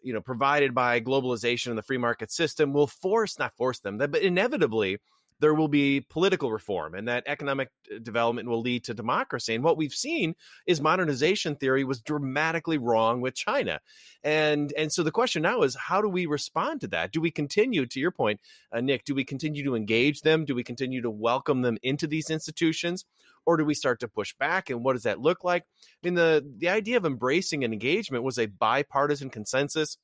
[0.00, 3.98] you know, provided by globalization and the free market system will force, not force them,
[3.98, 4.98] but inevitably
[5.40, 9.54] there will be political reform and that economic uh, development will lead to democracy.
[9.54, 10.34] And what we've seen
[10.66, 13.80] is modernization theory was dramatically wrong with China.
[14.22, 17.12] And and so the question now is how do we respond to that?
[17.12, 18.40] Do we continue to your point,
[18.72, 20.44] uh, Nick, do we continue to engage them?
[20.44, 23.04] Do we continue to welcome them into these institutions?
[23.46, 24.68] Or do we start to push back?
[24.68, 25.62] And what does that look like?
[25.62, 29.96] I mean, the, the idea of embracing an engagement was a bipartisan consensus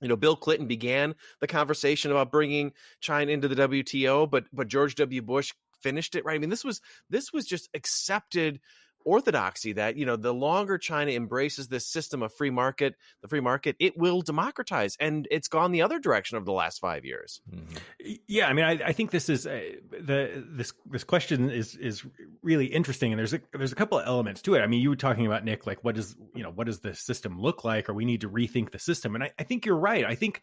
[0.00, 4.68] you know, Bill Clinton began the conversation about bringing China into the WTO, but but
[4.68, 5.22] George W.
[5.22, 6.36] Bush finished it right.
[6.36, 6.80] I mean, this was
[7.10, 8.60] this was just accepted
[9.04, 13.40] orthodoxy that you know the longer China embraces this system of free market, the free
[13.40, 17.40] market, it will democratize, and it's gone the other direction over the last five years.
[17.52, 18.14] Mm-hmm.
[18.26, 22.04] Yeah, I mean, I, I think this is uh, the this this question is is
[22.42, 24.60] really interesting, and there's a there's a couple of elements to it.
[24.60, 26.94] I mean, you were talking about Nick, like what does you know what does the
[26.94, 29.76] system look like, or we need to rethink the system, and I, I think you're
[29.76, 30.04] right.
[30.04, 30.42] I think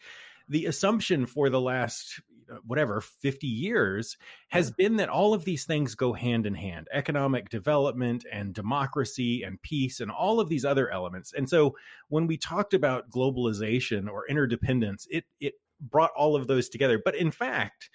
[0.50, 2.20] the assumption for the last
[2.66, 4.18] whatever 50 years
[4.50, 9.44] has been that all of these things go hand in hand economic development and democracy
[9.44, 11.34] and peace and all of these other elements.
[11.34, 11.76] And so
[12.10, 17.02] when we talked about globalization or interdependence it it brought all of those together.
[17.04, 17.90] But in fact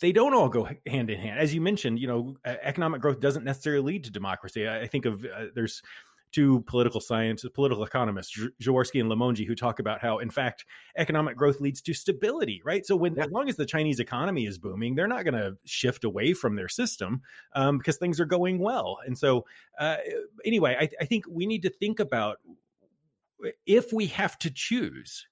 [0.00, 1.38] they don't all go hand in hand.
[1.38, 4.68] As you mentioned you know economic growth doesn't necessarily lead to democracy.
[4.68, 5.82] I think of uh, there's
[6.32, 10.64] two political scientists, political economists, Przeworski and Limongi, who talk about how, in fact,
[10.96, 12.84] economic growth leads to stability, right?
[12.84, 13.24] So, when yeah.
[13.24, 16.56] as long as the Chinese economy is booming, they're not going to shift away from
[16.56, 17.22] their system
[17.54, 18.98] um, because things are going well.
[19.06, 19.46] And so,
[19.78, 19.96] uh,
[20.44, 22.38] anyway, I, I think we need to think about
[23.66, 25.26] if we have to choose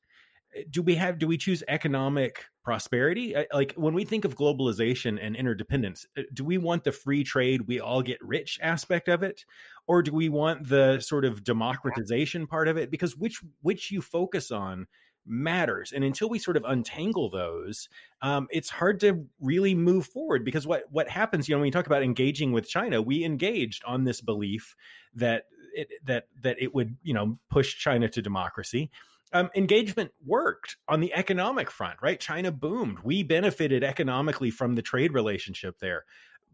[0.70, 5.36] do we have do we choose economic prosperity like when we think of globalization and
[5.36, 9.44] interdependence uh, do we want the free trade we all get rich aspect of it?
[9.86, 12.90] Or do we want the sort of democratization part of it?
[12.90, 14.86] Because which which you focus on
[15.26, 17.88] matters and until we sort of untangle those
[18.20, 21.72] um, it's hard to really move forward because what what happens you know when you
[21.72, 24.76] talk about engaging with china we engaged on this belief
[25.14, 28.90] that it, that that it would you know push china to democracy
[29.34, 32.20] um, engagement worked on the economic front, right?
[32.20, 33.00] China boomed.
[33.02, 36.04] We benefited economically from the trade relationship there.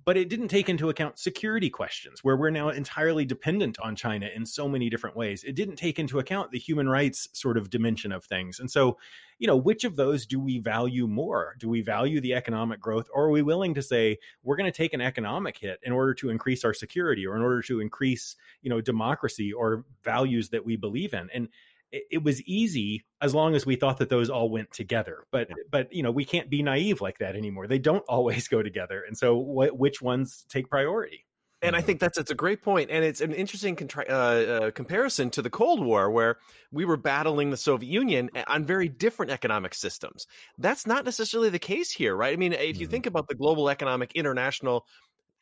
[0.07, 4.31] But it didn't take into account security questions, where we're now entirely dependent on China
[4.35, 5.45] in so many different ways.
[5.45, 8.61] It didn't take into account the human rights sort of dimension of things.
[8.61, 8.97] And so,
[9.39, 11.55] you know, which of those do we value more?
[11.59, 14.77] Do we value the economic growth, or are we willing to say we're going to
[14.77, 18.37] take an economic hit in order to increase our security or in order to increase,
[18.63, 21.29] you know, democracy or values that we believe in?
[21.35, 21.49] And
[21.93, 25.25] it, it was easy as long as we thought that those all went together.
[25.31, 27.67] But but you know we can't be naive like that anymore.
[27.67, 31.27] They don't always go together, and so wh- which ones take priority?
[31.63, 34.71] And I think that's it's a great point, and it's an interesting contra- uh, uh,
[34.71, 36.39] comparison to the Cold War, where
[36.73, 40.27] we were battling the Soviet Union on very different economic systems.
[40.57, 42.33] That's not necessarily the case here, right?
[42.33, 42.91] I mean, if you mm-hmm.
[42.91, 44.87] think about the global economic international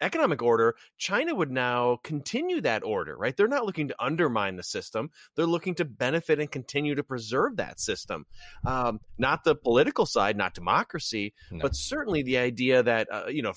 [0.00, 3.36] economic order, China would now continue that order, right?
[3.36, 5.10] They're not looking to undermine the system.
[5.34, 8.26] They're looking to benefit and continue to preserve that system.
[8.66, 11.60] Um, not the political side, not democracy, no.
[11.60, 13.54] but certainly the idea that, uh, you know,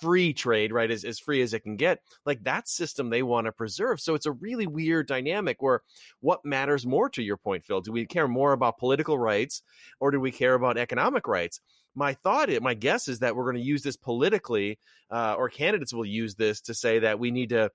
[0.00, 2.00] free trade, right, is as free as it can get.
[2.24, 4.00] Like that system they want to preserve.
[4.00, 5.82] So it's a really weird dynamic where
[6.20, 7.80] what matters more to your point, Phil?
[7.80, 9.62] Do we care more about political rights
[9.98, 11.60] or do we care about economic rights?
[11.94, 14.78] my thought, is, my guess is that we're going to use this politically,
[15.10, 17.70] uh, or candidates will use this to say that we need to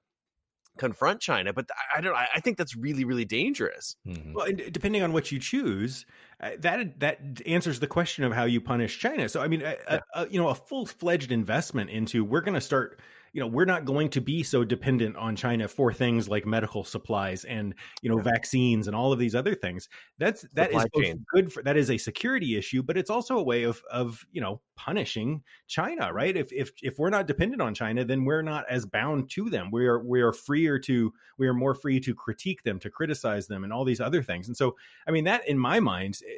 [0.77, 1.53] confront China.
[1.53, 2.15] But I don't.
[2.15, 3.95] I think that's really, really dangerous.
[4.07, 4.33] Mm-hmm.
[4.33, 6.05] Well, depending on what you choose,
[6.41, 9.29] Uh, that that answers the question of how you punish China.
[9.29, 12.61] So, I mean, a, a, you know, a full fledged investment into we're going to
[12.61, 12.99] start
[13.35, 16.85] you know we're not going to be so dependent on China for things like medical
[16.85, 18.23] supplies and you know yeah.
[18.23, 19.89] vaccines and all of these other things.
[20.17, 23.43] That's that Supply is good for that is a security issue, but it's also a
[23.43, 26.35] way of of you know punishing China, right?
[26.35, 29.71] If if if we're not dependent on China, then we're not as bound to them.
[29.71, 33.47] We are we are freer to we are more free to critique them, to criticize
[33.47, 34.47] them, and all these other things.
[34.47, 34.75] And so,
[35.07, 36.33] I mean, that in my mind eh,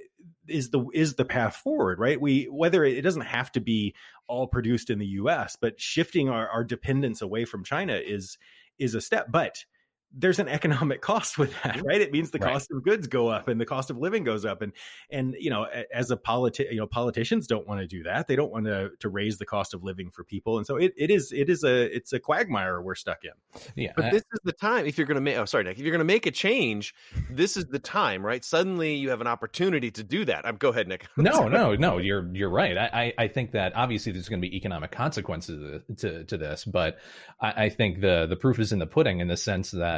[0.47, 2.19] is the is the path forward, right?
[2.19, 3.95] We whether it, it doesn't have to be
[4.27, 8.37] all produced in the U.S., but shifting our, our dependence away from China is
[8.77, 9.27] is a step.
[9.31, 9.65] But
[10.13, 12.01] there's an economic cost with that, right?
[12.01, 12.53] It means the right.
[12.53, 14.73] cost of goods go up and the cost of living goes up, and
[15.09, 18.27] and you know, as a politi- you know, politicians don't want to do that.
[18.27, 20.93] They don't want to to raise the cost of living for people, and so it,
[20.97, 23.31] it is it is a it's a quagmire we're stuck in.
[23.75, 25.37] Yeah, but this is the time if you're going to make.
[25.37, 25.77] Oh, sorry, Nick.
[25.77, 26.93] If you're going to make a change,
[27.29, 28.43] this is the time, right?
[28.43, 30.45] Suddenly you have an opportunity to do that.
[30.45, 31.07] I'm go ahead, Nick.
[31.17, 31.97] no, no, no.
[31.97, 32.77] You're you're right.
[32.77, 36.97] I I think that obviously there's going to be economic consequences to to this, but
[37.39, 39.96] I, I think the the proof is in the pudding in the sense that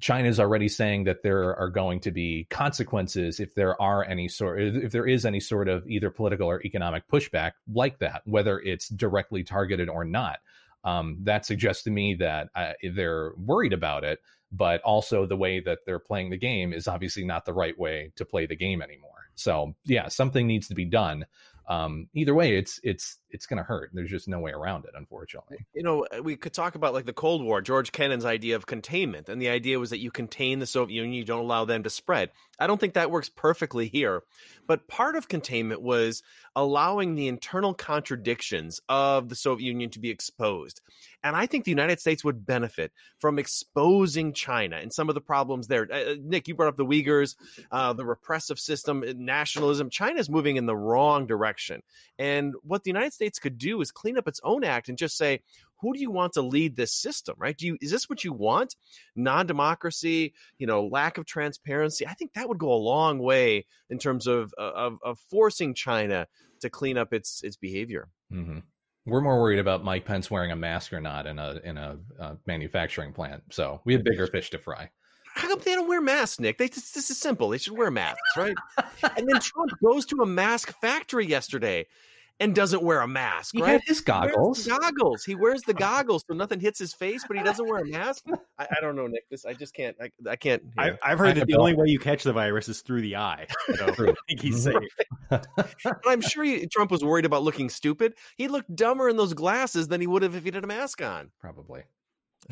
[0.00, 4.28] China is already saying that there are going to be consequences if there are any
[4.28, 8.58] sort if there is any sort of either political or economic pushback like that, whether
[8.60, 10.38] it's directly targeted or not.
[10.82, 14.20] Um, that suggests to me that uh, they're worried about it,
[14.52, 18.12] but also the way that they're playing the game is obviously not the right way
[18.16, 19.30] to play the game anymore.
[19.34, 21.24] So yeah, something needs to be done
[21.66, 23.90] um, either way, it's it's it's going to hurt.
[23.92, 25.58] There's just no way around it, unfortunately.
[25.74, 28.66] You know, uh, we could talk about like the Cold War, George Kennan's idea of
[28.66, 31.82] containment, and the idea was that you contain the Soviet Union, you don't allow them
[31.82, 32.30] to spread.
[32.60, 34.22] I don't think that works perfectly here,
[34.68, 36.22] but part of containment was
[36.54, 40.80] allowing the internal contradictions of the Soviet Union to be exposed.
[41.24, 45.22] And I think the United States would benefit from exposing China and some of the
[45.22, 45.88] problems there.
[45.90, 47.34] Uh, uh Nick, you brought up the Uyghurs,
[47.72, 49.88] uh, the repressive system, uh, nationalism.
[49.88, 51.82] China is moving in the wrong direction.
[52.18, 55.16] And what the United States could do is clean up its own act and just
[55.16, 55.40] say,
[55.80, 58.32] who do you want to lead this system right do you is this what you
[58.32, 58.74] want
[59.16, 63.98] non-democracy you know lack of transparency i think that would go a long way in
[63.98, 66.26] terms of of, of forcing china
[66.60, 68.58] to clean up its its behavior mm-hmm.
[69.06, 71.98] We're more worried about Mike Pence wearing a mask or not in a in a
[72.18, 73.42] uh, manufacturing plant.
[73.50, 74.88] So we have bigger fish to fry.
[75.34, 76.56] How come they don't wear masks, Nick?
[76.56, 77.50] They, this, this is simple.
[77.50, 78.54] They should wear masks, right?
[78.78, 81.86] and then Trump goes to a mask factory yesterday
[82.40, 83.54] and doesn't wear a mask.
[83.54, 83.72] He right?
[83.72, 84.64] had his wears goggles.
[84.64, 85.24] the goggles.
[85.24, 88.24] He wears the goggles so nothing hits his face, but he doesn't wear a mask.
[88.58, 89.28] I, I don't know, Nick.
[89.30, 89.96] This I just can't.
[90.00, 90.62] I, I can't.
[90.76, 90.96] I, yeah.
[91.02, 93.46] I've heard that the only way you catch the virus is through the eye.
[93.76, 94.74] So I think he's safe.
[95.30, 98.14] But I'm sure he, Trump was worried about looking stupid.
[98.36, 101.02] He looked dumber in those glasses than he would have if he had a mask
[101.02, 101.30] on.
[101.40, 101.82] Probably.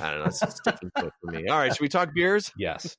[0.00, 0.24] I don't know.
[0.26, 1.46] It's a sticking point for me.
[1.48, 2.50] All right, should we talk beers?
[2.57, 2.96] Yes.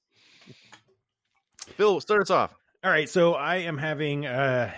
[1.75, 2.55] Phil, start us off.
[2.83, 4.69] All right, so I am having uh,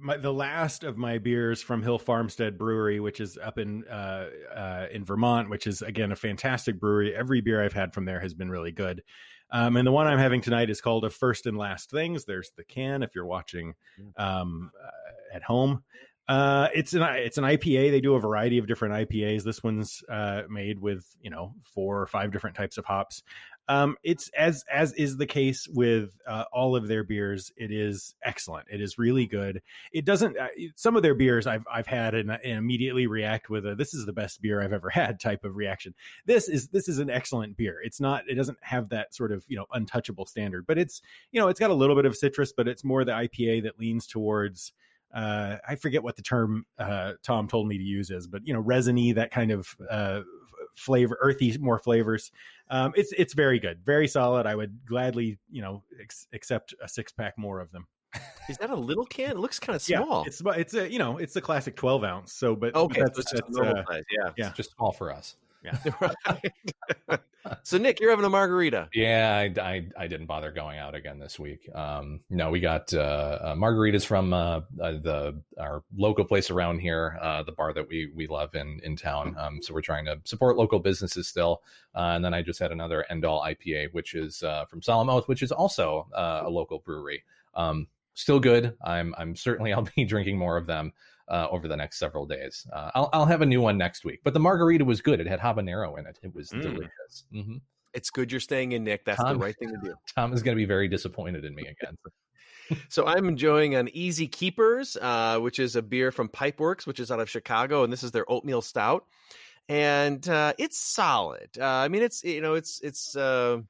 [0.00, 4.30] my, the last of my beers from Hill Farmstead Brewery, which is up in uh,
[4.52, 7.14] uh, in Vermont, which is again a fantastic brewery.
[7.14, 9.04] Every beer I've had from there has been really good.
[9.52, 12.24] Um, and the one I'm having tonight is called a First and Last Things.
[12.24, 13.74] There's the can if you're watching
[14.16, 15.84] um, uh, at home.
[16.28, 17.92] Uh, it's an it's an IPA.
[17.92, 19.44] They do a variety of different IPAs.
[19.44, 23.22] This one's uh, made with you know four or five different types of hops.
[23.68, 27.52] Um, it's as as is the case with uh, all of their beers.
[27.56, 28.68] It is excellent.
[28.70, 29.62] It is really good.
[29.92, 30.38] It doesn't.
[30.38, 33.94] Uh, some of their beers I've I've had and, and immediately react with a "this
[33.94, 35.94] is the best beer I've ever had" type of reaction.
[36.26, 37.80] This is this is an excellent beer.
[37.82, 38.24] It's not.
[38.28, 41.02] It doesn't have that sort of you know untouchable standard, but it's
[41.32, 43.78] you know it's got a little bit of citrus, but it's more the IPA that
[43.78, 44.72] leans towards
[45.14, 48.52] uh, I forget what the term uh, Tom told me to use is, but you
[48.52, 50.22] know, resiny, that kind of uh,
[50.76, 52.30] flavor, earthy, more flavors.
[52.70, 54.46] Um, it's it's very good, very solid.
[54.46, 57.86] I would gladly, you know, ex- accept a six pack more of them.
[58.48, 59.32] Is that a little can?
[59.32, 60.24] It looks kind of Yeah, small.
[60.24, 62.32] it's it's a you know it's the classic twelve ounce.
[62.32, 64.04] So, but okay, but so it's just a normal size.
[64.10, 65.36] Yeah, yeah, just small for us.
[65.66, 65.78] Yeah.
[67.08, 67.20] right.
[67.62, 68.88] so Nick, you're having a margarita.
[68.94, 71.68] Yeah, I, I, I didn't bother going out again this week.
[71.74, 76.78] Um, no, we got uh, uh, margaritas from uh, uh, the our local place around
[76.78, 79.36] here, uh, the bar that we we love in in town.
[79.38, 81.62] Um, so we're trying to support local businesses still.
[81.94, 85.10] Uh, and then I just had another End All IPA, which is uh, from Solemn
[85.10, 87.24] Oath, which is also uh, a local brewery.
[87.54, 88.74] Um, still good.
[88.84, 90.92] I'm I'm certainly I'll be drinking more of them.
[91.28, 94.20] Uh, over the next several days, uh, I'll I'll have a new one next week.
[94.22, 95.18] But the margarita was good.
[95.18, 96.18] It had habanero in it.
[96.22, 96.62] It was Mm.
[96.62, 97.24] delicious.
[97.32, 97.56] hmm
[97.94, 99.04] It's good you're staying in, Nick.
[99.04, 99.94] That's Tom- the right thing to do.
[100.14, 101.96] Tom is going to be very disappointed in me again.
[102.88, 107.12] So I'm enjoying an Easy Keepers, uh, which is a beer from Pipeworks, which is
[107.12, 109.04] out of Chicago, and this is their oatmeal stout,
[109.68, 111.48] and uh, it's solid.
[111.60, 113.66] Uh, I mean, it's you know, it's it's uh, it's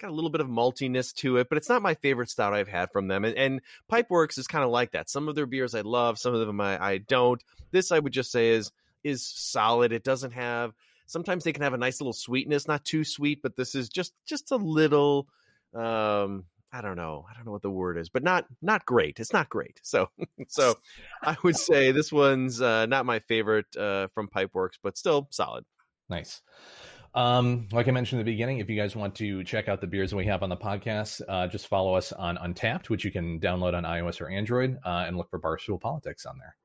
[0.00, 2.68] got a little bit of maltiness to it, but it's not my favorite stout I've
[2.68, 3.24] had from them.
[3.24, 5.10] And, and Pipeworks is kind of like that.
[5.10, 7.42] Some of their beers I love, some of them I, I don't.
[7.70, 8.72] This I would just say is
[9.04, 9.92] is solid.
[9.92, 10.72] It doesn't have.
[11.06, 14.12] Sometimes they can have a nice little sweetness, not too sweet, but this is just
[14.26, 15.28] just a little.
[15.74, 17.26] Um, I don't know.
[17.28, 19.18] I don't know what the word is, but not not great.
[19.18, 19.80] It's not great.
[19.82, 20.08] So
[20.48, 20.78] so
[21.22, 25.64] I would say this one's uh, not my favorite uh, from Pipeworks, but still solid.
[26.08, 26.42] Nice.
[27.14, 29.86] Um, like I mentioned in the beginning, if you guys want to check out the
[29.86, 33.10] beers that we have on the podcast, uh, just follow us on Untappd, which you
[33.10, 36.56] can download on iOS or Android, uh, and look for Barstool Politics on there.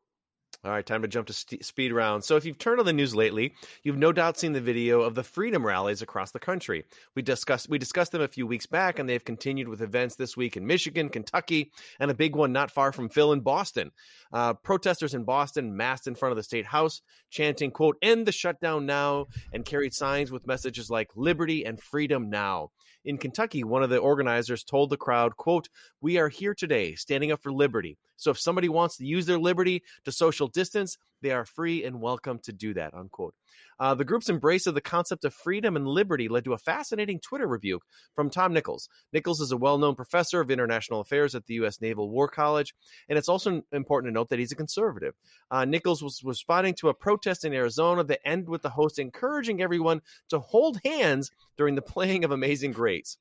[0.66, 2.24] All right, time to jump to st- speed round.
[2.24, 3.54] So, if you've turned on the news lately,
[3.84, 6.86] you've no doubt seen the video of the freedom rallies across the country.
[7.14, 10.36] We discussed we discussed them a few weeks back, and they've continued with events this
[10.36, 13.92] week in Michigan, Kentucky, and a big one not far from Phil in Boston.
[14.34, 18.32] Uh, protesters in Boston massed in front of the state house, chanting "quote End the
[18.32, 22.72] shutdown now," and carried signs with messages like "Liberty and freedom now."
[23.06, 25.70] In Kentucky, one of the organizers told the crowd, quote,
[26.02, 28.00] We are here today standing up for liberty.
[28.18, 32.02] So if somebody wants to use their liberty to social distance, they are free and
[32.02, 33.36] welcome to do that, unquote.
[33.80, 37.20] Uh, the group's embrace of the concept of freedom and liberty led to a fascinating
[37.20, 38.88] Twitter rebuke from Tom Nichols.
[39.12, 41.82] Nichols is a well known professor of international affairs at the U.S.
[41.82, 42.74] Naval War College,
[43.10, 45.14] and it's also important to note that he's a conservative.
[45.52, 49.62] Uh, Nichols was responding to a protest in Arizona that ended with the host encouraging
[49.62, 53.18] everyone to hold hands during the playing of Amazing Grace.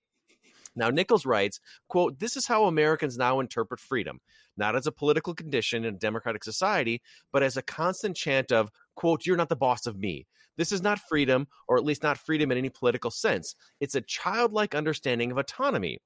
[0.76, 4.20] Now, Nichols writes, quote, This is how Americans now interpret freedom,
[4.56, 7.00] not as a political condition in a democratic society,
[7.32, 10.26] but as a constant chant of, quote, You're not the boss of me.
[10.56, 13.54] This is not freedom, or at least not freedom in any political sense.
[13.80, 15.98] It's a childlike understanding of autonomy.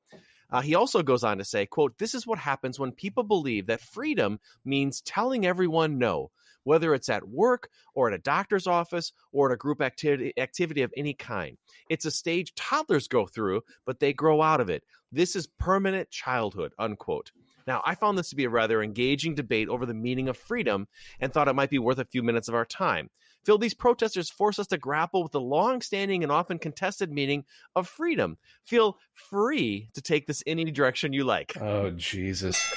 [0.50, 3.66] Uh, he also goes on to say, quote, This is what happens when people believe
[3.66, 6.30] that freedom means telling everyone no,
[6.64, 10.82] whether it's at work or at a doctor's office or at a group activity, activity
[10.82, 11.58] of any kind.
[11.90, 14.84] It's a stage toddlers go through, but they grow out of it.
[15.12, 17.32] This is permanent childhood, unquote.
[17.68, 20.88] Now, I found this to be a rather engaging debate over the meaning of freedom
[21.20, 23.10] and thought it might be worth a few minutes of our time.
[23.44, 27.44] Phil, these protesters force us to grapple with the long standing and often contested meaning
[27.76, 28.38] of freedom.
[28.64, 31.60] Feel free to take this in any direction you like.
[31.60, 32.72] Oh, Jesus.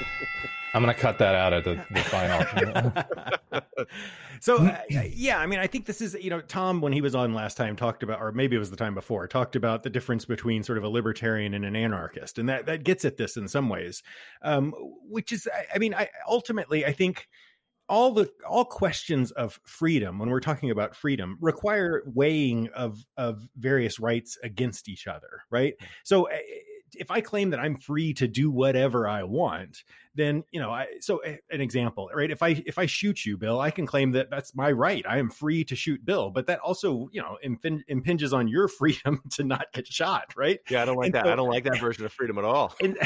[0.74, 3.62] I'm going to cut that out at the, the final.
[4.40, 7.14] so uh, yeah, I mean, I think this is you know Tom when he was
[7.14, 9.90] on last time talked about, or maybe it was the time before, talked about the
[9.90, 13.36] difference between sort of a libertarian and an anarchist, and that that gets at this
[13.36, 14.02] in some ways,
[14.42, 14.72] um,
[15.08, 17.28] which is, I, I mean, I ultimately I think
[17.88, 23.48] all the all questions of freedom when we're talking about freedom require weighing of of
[23.56, 26.28] various rights against each other right so
[26.96, 29.84] if i claim that i'm free to do whatever i want
[30.14, 32.30] then you know i so an example right?
[32.30, 35.04] If i if i shoot you bill i can claim that that's my right.
[35.08, 38.68] I am free to shoot bill but that also you know impin- impinges on your
[38.78, 40.60] freedom to not get shot right?
[40.68, 41.24] Yeah i don't like And that.
[41.24, 42.74] so- i don't like that version of freedom at all.
[42.82, 42.98] And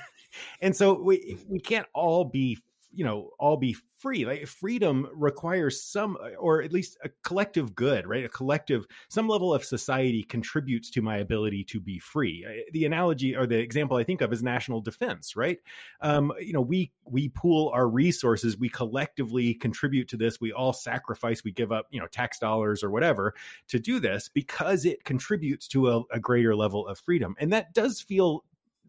[0.60, 2.58] and so we we can't all be
[2.94, 8.06] you know all be free like freedom requires some or at least a collective good
[8.06, 8.24] right?
[8.24, 12.44] A collective some level of society contributes to my ability to be free.
[12.46, 15.58] Uh, the analogy or the example i think of is national defense right?
[16.00, 20.72] Um you know we we pool our resources we collectively contribute to this we all
[20.72, 23.34] sacrifice we give up you know tax dollars or whatever
[23.68, 27.34] to do this because it contributes to a, a greater level of freedom.
[27.38, 28.44] And that does feel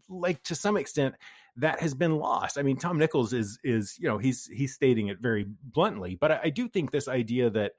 [0.10, 1.16] like to some extent
[1.58, 2.58] that has been lost.
[2.58, 6.32] I mean, Tom Nichols is is you know he's he's stating it very bluntly, but
[6.32, 7.74] I, I do think this idea that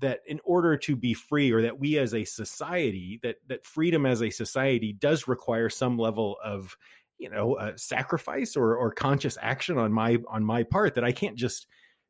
[0.00, 4.06] that in order to be free or that we as a society that that freedom
[4.06, 6.76] as a society does require some level of
[7.18, 11.12] you know uh, sacrifice or or conscious action on my on my part that I
[11.12, 11.66] can't just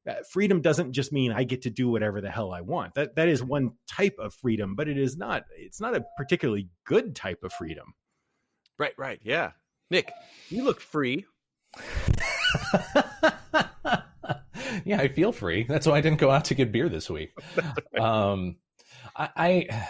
[0.09, 2.95] uh, freedom doesn't just mean I get to do whatever the hell I want.
[2.95, 6.69] That that is one type of freedom, but it is not it's not a particularly
[6.87, 7.95] good type of freedom.
[8.79, 9.21] Right, right.
[9.23, 9.53] Yeah.
[9.95, 10.13] Nick,
[10.49, 11.25] you look free.
[14.85, 15.67] yeah, I feel free.
[15.69, 17.31] That's why I didn't go out to get beer this week.
[18.01, 18.57] Um,
[19.17, 19.87] I, I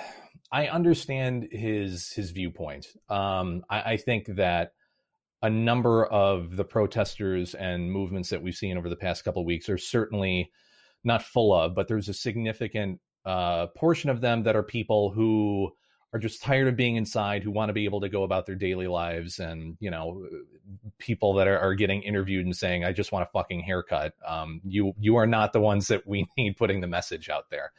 [0.53, 2.87] I understand his his viewpoint.
[3.09, 4.73] Um, I, I think that
[5.41, 9.47] a number of the protesters and movements that we've seen over the past couple of
[9.47, 10.53] weeks are certainly
[11.03, 15.73] not full of, but there's a significant uh, portion of them that are people who
[16.15, 18.55] are just tired of being inside, who want to be able to go about their
[18.55, 20.27] daily lives, and you know,
[20.99, 24.61] people that are, are getting interviewed and saying, "I just want a fucking haircut." Um,
[24.65, 27.73] you you are not the ones that we need putting the message out there.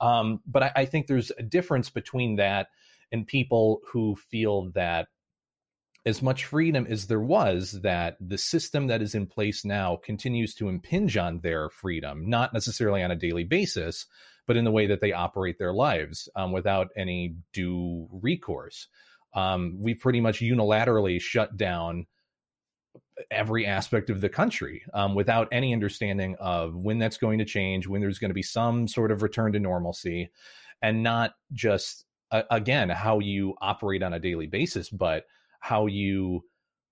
[0.00, 2.68] Um, but I, I think there's a difference between that
[3.10, 5.08] and people who feel that
[6.04, 10.54] as much freedom as there was, that the system that is in place now continues
[10.54, 14.06] to impinge on their freedom, not necessarily on a daily basis,
[14.48, 18.88] but in the way that they operate their lives um, without any due recourse.
[19.34, 22.06] Um, we pretty much unilaterally shut down
[23.30, 27.86] every aspect of the country um, without any understanding of when that's going to change,
[27.86, 30.30] when there's going to be some sort of return to normalcy,
[30.80, 35.24] and not just, uh, again, how you operate on a daily basis, but
[35.60, 36.42] how you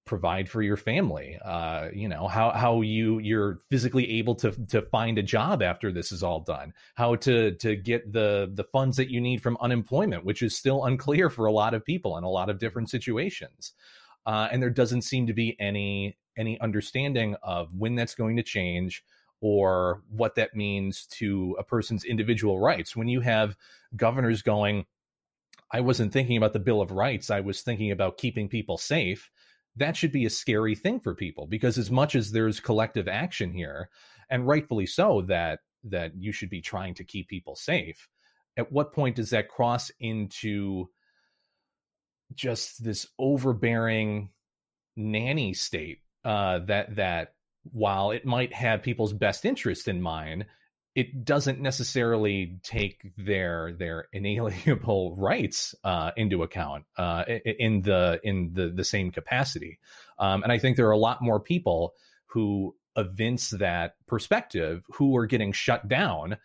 [0.07, 4.81] provide for your family uh you know how how you you're physically able to to
[4.83, 8.97] find a job after this is all done how to to get the the funds
[8.97, 12.25] that you need from unemployment which is still unclear for a lot of people in
[12.25, 13.73] a lot of different situations
[14.27, 18.43] uh and there doesn't seem to be any any understanding of when that's going to
[18.45, 19.05] change
[19.41, 23.57] or what that means to a person's individual rights when you have
[23.97, 24.87] governors going
[25.71, 27.31] I wasn't thinking about the Bill of Rights.
[27.31, 29.31] I was thinking about keeping people safe.
[29.77, 33.53] That should be a scary thing for people because as much as there's collective action
[33.53, 33.91] here,
[34.31, 38.09] and rightfully so, that that you should be trying to keep people safe.
[38.57, 40.89] At what point does that cross into
[42.35, 44.31] just this overbearing
[44.97, 47.35] nanny state uh, that that
[47.73, 50.47] while it might have people's best interest in mind,
[50.97, 58.51] it doesn't necessarily take their their inalienable rights uh, into account uh, in the in
[58.55, 59.79] the the same capacity.
[60.19, 61.93] Um, and I think there are a lot more people
[62.29, 66.39] who evince that perspective who are getting shut down.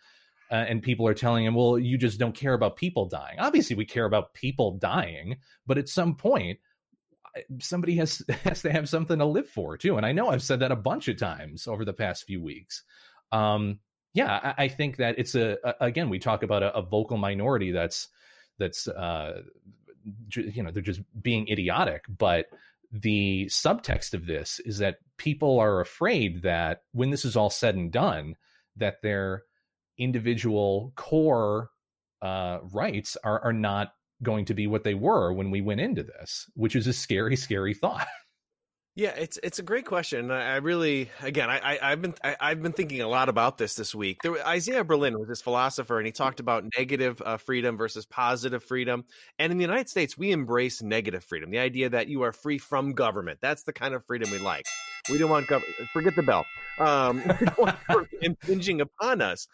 [0.50, 3.74] Uh, and people are telling him, "Well, you just don't care about people dying." Obviously,
[3.74, 6.58] we care about people dying, but at some point,
[7.58, 9.96] somebody has has to have something to live for too.
[9.96, 12.82] And I know I've said that a bunch of times over the past few weeks.
[13.30, 13.78] Um,
[14.14, 17.16] yeah, I, I, think that it's a, a, again we talk about a, a vocal
[17.16, 18.08] minority that's
[18.58, 19.42] that's uh,
[20.30, 22.46] you know they're just being idiotic, but
[22.90, 27.74] the subtext of this is that people are afraid that when this is all said
[27.74, 28.36] and done,
[28.76, 29.44] that their
[29.96, 31.70] individual core
[32.20, 36.02] uh, rights are are not going to be what they were when we went into
[36.02, 38.06] this, which is a scary, scary thought.
[38.94, 40.30] Yeah, it's it's a great question.
[40.30, 43.74] I really, again, I, I have been I, have been thinking a lot about this
[43.74, 44.20] this week.
[44.22, 48.62] There, Isaiah Berlin was this philosopher, and he talked about negative uh, freedom versus positive
[48.62, 49.06] freedom.
[49.38, 52.58] And in the United States, we embrace negative freedom, the idea that you are free
[52.58, 53.38] from government.
[53.40, 54.66] That's the kind of freedom we like.
[55.10, 55.74] We don't want government.
[55.94, 56.44] Forget the bell.
[56.78, 57.78] Um, we don't want
[58.20, 59.48] impinging upon us.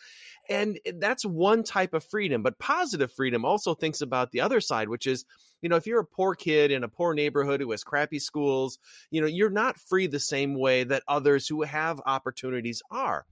[0.49, 2.43] And that's one type of freedom.
[2.43, 5.25] But positive freedom also thinks about the other side, which is,
[5.61, 8.79] you know, if you're a poor kid in a poor neighborhood who has crappy schools,
[9.11, 13.27] you know, you're not free the same way that others who have opportunities are.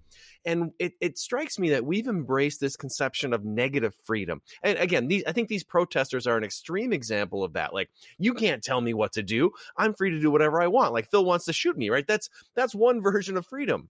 [0.45, 4.43] And it, it strikes me that we've embraced this conception of negative freedom.
[4.63, 7.75] And again, these, I think these protesters are an extreme example of that.
[7.75, 9.53] Like, you can't tell me what to do.
[9.77, 10.93] I'm free to do whatever I want.
[10.93, 12.07] Like Phil wants to shoot me, right?
[12.07, 13.89] That's that's one version of freedom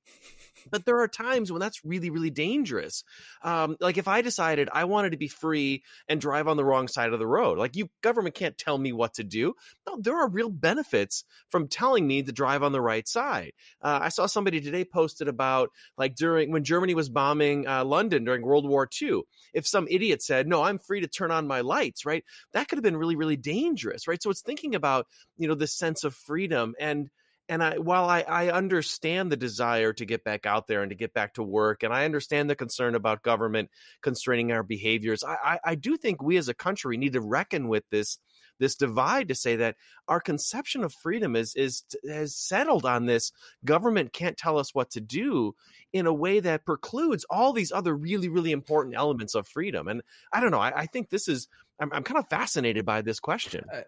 [0.70, 3.04] but there are times when that's really really dangerous.
[3.42, 6.88] Um, like if i decided i wanted to be free and drive on the wrong
[6.88, 9.54] side of the road like you government can't tell me what to do.
[9.86, 13.52] No there are real benefits from telling me to drive on the right side.
[13.82, 18.24] Uh, i saw somebody today posted about like during when germany was bombing uh, london
[18.24, 19.20] during world war ii
[19.52, 22.24] if some idiot said no i'm free to turn on my lights right?
[22.52, 24.22] That could have been really really dangerous right?
[24.22, 25.06] So it's thinking about
[25.36, 27.10] you know this sense of freedom and
[27.48, 30.96] and I, while I, I understand the desire to get back out there and to
[30.96, 33.70] get back to work, and I understand the concern about government
[34.02, 37.68] constraining our behaviors, I, I, I do think we as a country need to reckon
[37.68, 38.18] with this
[38.58, 39.76] this divide to say that
[40.08, 43.30] our conception of freedom is is has settled on this
[43.66, 45.54] government can't tell us what to do
[45.92, 49.88] in a way that precludes all these other really really important elements of freedom.
[49.88, 53.02] And I don't know, I, I think this is I'm, I'm kind of fascinated by
[53.02, 53.66] this question.
[53.70, 53.82] Uh,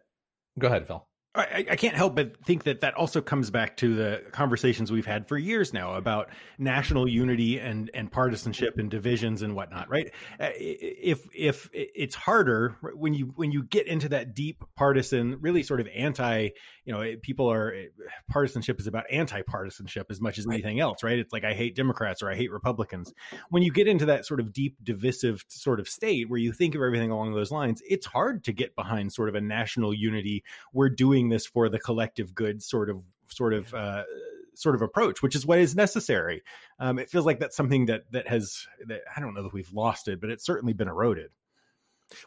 [0.58, 1.07] go ahead, Phil.
[1.34, 5.06] I, I, can't help but think that that also comes back to the conversations we've
[5.06, 9.90] had for years now about national unity and and partisanship and divisions and whatnot.
[9.90, 10.10] Right?
[10.40, 15.62] Uh, if if it's harder when you when you get into that deep partisan, really
[15.62, 16.48] sort of anti,
[16.84, 17.74] you know, people are
[18.30, 21.02] partisanship is about anti-partisanship as much as anything else.
[21.02, 21.18] Right?
[21.18, 23.12] It's like I hate Democrats or I hate Republicans.
[23.50, 26.74] When you get into that sort of deep divisive sort of state where you think
[26.74, 30.42] of everything along those lines, it's hard to get behind sort of a national unity.
[30.72, 34.04] We're doing doing this for the collective good sort of sort of uh,
[34.54, 36.42] sort of approach, which is what is necessary.
[36.78, 39.72] Um, it feels like that's something that that has that I don't know that we've
[39.72, 41.30] lost it, but it's certainly been eroded.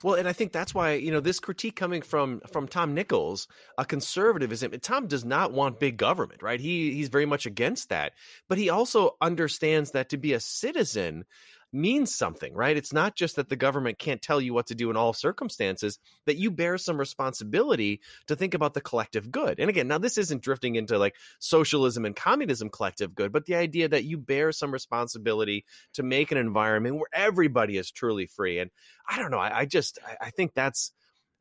[0.03, 3.47] Well, and I think that's why you know this critique coming from from Tom Nichols,
[3.77, 6.59] a conservative, is Tom does not want big government, right?
[6.59, 8.13] He he's very much against that,
[8.47, 11.25] but he also understands that to be a citizen
[11.73, 12.75] means something, right?
[12.75, 15.99] It's not just that the government can't tell you what to do in all circumstances,
[16.25, 19.59] that you bear some responsibility to think about the collective good.
[19.59, 23.55] And again, now this isn't drifting into like socialism and communism collective good, but the
[23.55, 28.59] idea that you bear some responsibility to make an environment where everybody is truly free.
[28.59, 28.71] And
[29.09, 30.91] I don't know, I, I just I, I think that's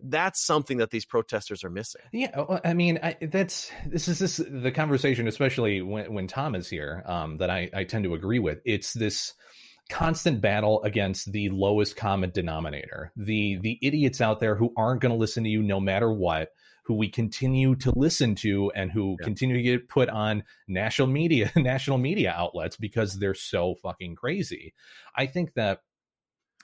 [0.03, 2.01] that's something that these protesters are missing.
[2.13, 6.69] Yeah, I mean, I, that's this is this the conversation, especially when when Tom is
[6.69, 8.61] here, um, that I I tend to agree with.
[8.65, 9.35] It's this
[9.91, 15.13] constant battle against the lowest common denominator the the idiots out there who aren't going
[15.13, 16.51] to listen to you no matter what
[16.85, 19.25] who we continue to listen to and who yeah.
[19.25, 24.73] continue to get put on national media national media outlets because they're so fucking crazy
[25.17, 25.81] i think that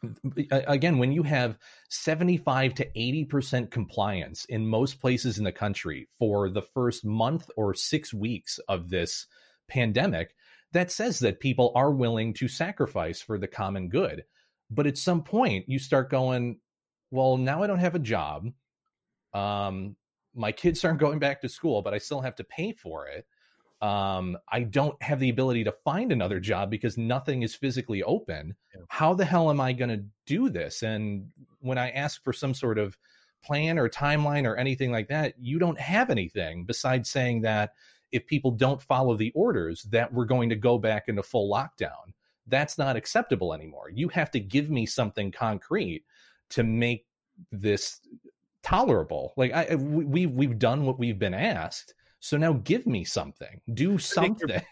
[0.05, 1.59] mm, again when you have
[1.89, 7.75] 75 to 80% compliance in most places in the country for the first month or
[7.75, 9.27] 6 weeks of this
[9.69, 10.35] pandemic
[10.77, 14.25] that says that people are willing to sacrifice for the common good.
[14.71, 16.61] But at some point, you start going,
[17.11, 18.51] well, now I don't have a job.
[19.33, 19.97] Um,
[20.35, 23.27] my kids aren't going back to school, but I still have to pay for it.
[23.81, 28.55] Um, I don't have the ability to find another job because nothing is physically open.
[28.75, 28.83] Yeah.
[28.89, 30.83] How the hell am I going to do this?
[30.83, 32.99] And when I ask for some sort of
[33.43, 37.73] plan or timeline or anything like that, you don't have anything besides saying that
[38.17, 42.13] if people don't follow the orders that we're going to go back into full lockdown.
[42.49, 43.91] That's not acceptable anymore.
[43.93, 46.05] You have to give me something concrete
[46.51, 47.07] to make
[47.53, 48.01] this
[48.63, 49.35] tolerable.
[49.37, 53.61] Like I, we we've done what we've been asked, so now give me something.
[53.75, 54.63] Do something.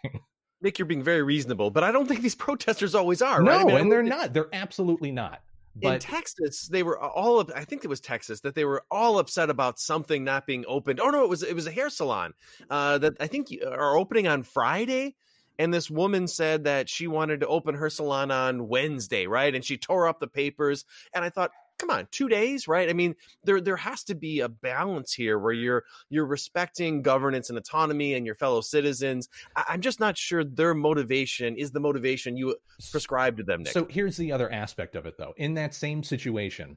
[0.60, 3.42] Nick, you're, being very reasonable, but I don't think these protesters always are.
[3.42, 3.60] No, right?
[3.60, 4.32] I mean, and they're not.
[4.32, 5.42] They're absolutely not.
[5.76, 7.44] But in Texas, they were all.
[7.54, 11.00] I think it was Texas that they were all upset about something not being opened.
[11.00, 12.34] Oh no, it was it was a hair salon
[12.70, 15.16] uh, that I think are opening on Friday.
[15.56, 19.54] And this woman said that she wanted to open her salon on Wednesday, right?
[19.54, 20.84] And she tore up the papers.
[21.14, 21.52] And I thought,
[21.84, 22.88] come on, two days, right?
[22.88, 23.14] I mean,
[23.44, 28.14] there there has to be a balance here where you're you're respecting governance and autonomy
[28.14, 29.28] and your fellow citizens.
[29.54, 32.56] I, am just not sure their motivation is the motivation you
[32.90, 33.62] prescribe to them.
[33.62, 33.72] Nick.
[33.72, 35.34] So here's the other aspect of it, though.
[35.36, 36.76] In that same situation,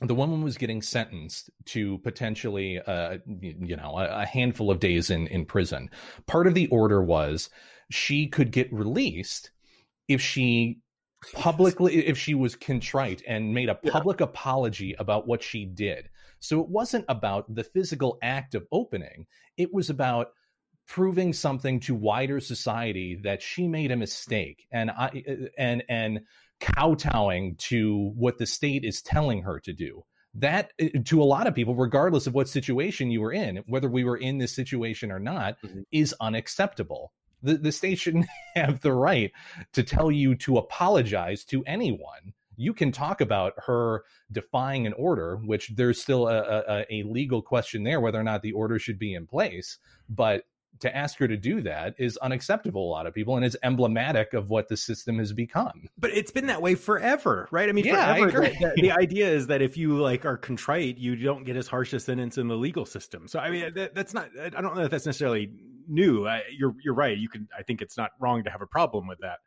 [0.00, 5.10] the woman was getting sentenced to potentially, uh, you know, a, a handful of days
[5.10, 5.90] in in prison.
[6.26, 7.50] Part of the order was
[7.90, 9.50] she could get released
[10.08, 10.80] if she
[11.34, 14.24] publicly if she was contrite and made a public yeah.
[14.24, 16.08] apology about what she did.
[16.40, 19.26] So it wasn't about the physical act of opening.
[19.56, 20.28] It was about
[20.86, 25.24] proving something to wider society that she made a mistake and I
[25.56, 26.20] and and
[26.60, 30.04] kowtowing to what the state is telling her to do.
[30.34, 30.72] That
[31.04, 34.16] to a lot of people, regardless of what situation you were in, whether we were
[34.16, 35.82] in this situation or not, mm-hmm.
[35.92, 37.12] is unacceptable.
[37.44, 39.32] The, the state shouldn't have the right
[39.72, 42.34] to tell you to apologize to anyone.
[42.56, 47.42] You can talk about her defying an order, which there's still a, a, a, legal
[47.42, 49.78] question there whether or not the order should be in place.
[50.08, 50.44] But
[50.80, 53.56] to ask her to do that is unacceptable to a lot of people and it's
[53.62, 55.88] emblematic of what the system has become.
[55.98, 57.68] But it's been that way forever right?
[57.68, 60.98] I mean yeah, forever I the, the, idea is that if you like are contrite
[60.98, 63.28] you don't get as harsh a sentence in the legal system.
[63.28, 65.50] So i mean that, that's not i don't know if that's necessarily
[65.88, 68.66] new I, you're you're right you can i think it's not wrong to have a
[68.66, 69.38] problem with that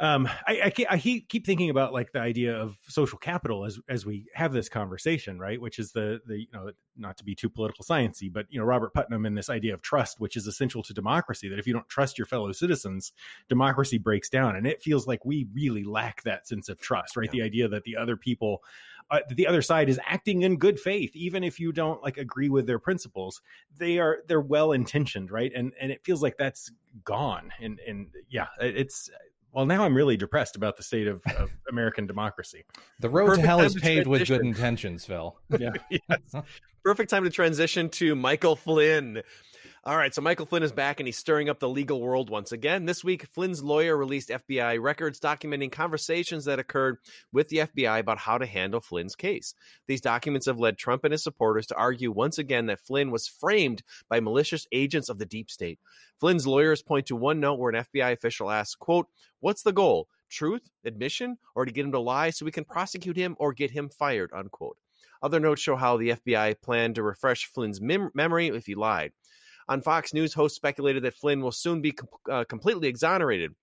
[0.00, 4.06] um, I, I, I, keep thinking about like the idea of social capital as as
[4.06, 5.60] we have this conversation, right?
[5.60, 8.64] Which is the the you know not to be too political sciency, but you know
[8.64, 11.48] Robert Putnam and this idea of trust, which is essential to democracy.
[11.48, 13.12] That if you don't trust your fellow citizens,
[13.48, 17.28] democracy breaks down, and it feels like we really lack that sense of trust, right?
[17.32, 17.40] Yeah.
[17.40, 18.62] The idea that the other people,
[19.10, 22.48] uh, the other side is acting in good faith, even if you don't like agree
[22.48, 23.40] with their principles.
[23.76, 25.52] They are they're well intentioned, right?
[25.54, 26.70] And and it feels like that's
[27.04, 29.10] gone, and and yeah, it's
[29.52, 32.64] well, now I'm really depressed about the state of, of American democracy.
[33.00, 35.36] The road Perfect to hell is paved with good intentions, Phil.
[35.58, 35.72] Yeah.
[35.90, 36.44] yes.
[36.84, 39.22] Perfect time to transition to Michael Flynn.
[39.84, 42.50] All right, so Michael Flynn is back and he's stirring up the legal world once
[42.50, 42.84] again.
[42.84, 46.98] This week, Flynn's lawyer released FBI records documenting conversations that occurred
[47.32, 49.54] with the FBI about how to handle Flynn's case.
[49.86, 53.28] These documents have led Trump and his supporters to argue once again that Flynn was
[53.28, 55.78] framed by malicious agents of the deep state.
[56.18, 59.06] Flynn's lawyers point to one note where an FBI official asks, quote,
[59.38, 60.08] "What's the goal?
[60.28, 63.70] Truth, admission, or to get him to lie so we can prosecute him or get
[63.70, 64.76] him fired?" unquote.
[65.22, 69.12] Other notes show how the FBI planned to refresh Flynn's mem- memory if he lied.
[69.68, 73.54] On Fox News, hosts speculated that Flynn will soon be com- uh, completely exonerated.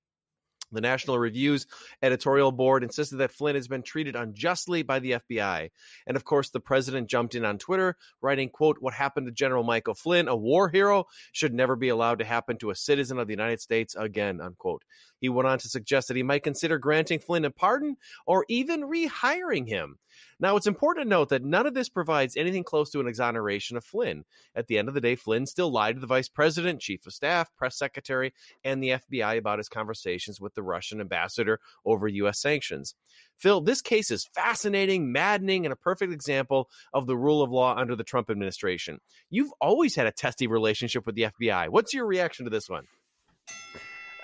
[0.72, 1.68] The National Review's
[2.02, 5.70] editorial board insisted that Flynn has been treated unjustly by the FBI.
[6.08, 9.64] And of course, the president jumped in on Twitter, writing, quote, what happened to General
[9.64, 13.28] Michael Flynn, a war hero, should never be allowed to happen to a citizen of
[13.28, 14.84] the United States again, unquote.
[15.26, 17.98] He went on to suggest that he might consider granting Flynn a pardon
[18.28, 19.98] or even rehiring him.
[20.40, 23.76] Now, it's important to note that none of this provides anything close to an exoneration
[23.76, 24.24] of Flynn.
[24.54, 27.14] At the end of the day, Flynn still lied to the vice president, chief of
[27.14, 32.40] staff, press secretary, and the FBI about his conversations with the Russian ambassador over U.S.
[32.40, 32.94] sanctions.
[33.36, 37.76] Phil, this case is fascinating, maddening, and a perfect example of the rule of law
[37.76, 39.00] under the Trump administration.
[39.32, 41.70] You've always had a testy relationship with the FBI.
[41.70, 42.86] What's your reaction to this one?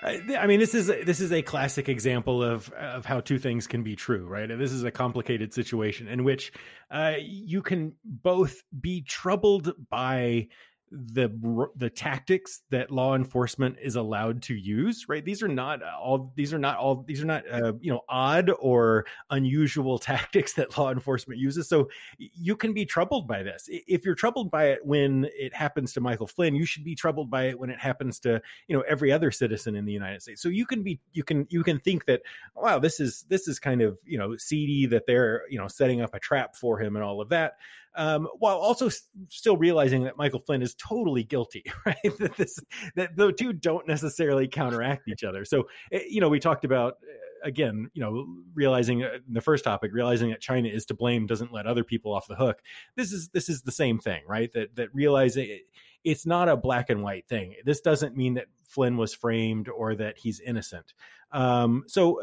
[0.02, 3.82] I mean, this is this is a classic example of of how two things can
[3.82, 4.48] be true, right?
[4.48, 6.52] This is a complicated situation in which
[6.90, 10.48] uh, you can both be troubled by
[10.92, 15.24] the the tactics that law enforcement is allowed to use right?
[15.24, 18.50] These are not all these are not all these are not uh, you know odd
[18.58, 21.68] or unusual tactics that law enforcement uses.
[21.68, 21.88] So
[22.18, 23.68] you can be troubled by this.
[23.68, 27.30] If you're troubled by it when it happens to Michael Flynn you should be troubled
[27.30, 30.42] by it when it happens to you know every other citizen in the United States.
[30.42, 32.22] So you can be you can you can think that
[32.54, 36.02] wow this is this is kind of you know seedy that they're you know setting
[36.02, 37.56] up a trap for him and all of that
[37.94, 41.96] um, while also s- still realizing that Michael Flynn is totally guilty, right?
[42.18, 42.58] that this
[42.96, 45.44] that the two don't necessarily counteract each other.
[45.44, 49.64] So eh, you know, we talked about eh, again, you know, realizing uh, the first
[49.64, 52.60] topic, realizing that China is to blame doesn't let other people off the hook.
[52.96, 54.50] This is this is the same thing, right?
[54.52, 55.62] That that realizing it,
[56.04, 57.54] it's not a black and white thing.
[57.64, 60.94] This doesn't mean that Flynn was framed or that he's innocent.
[61.30, 62.20] Um, so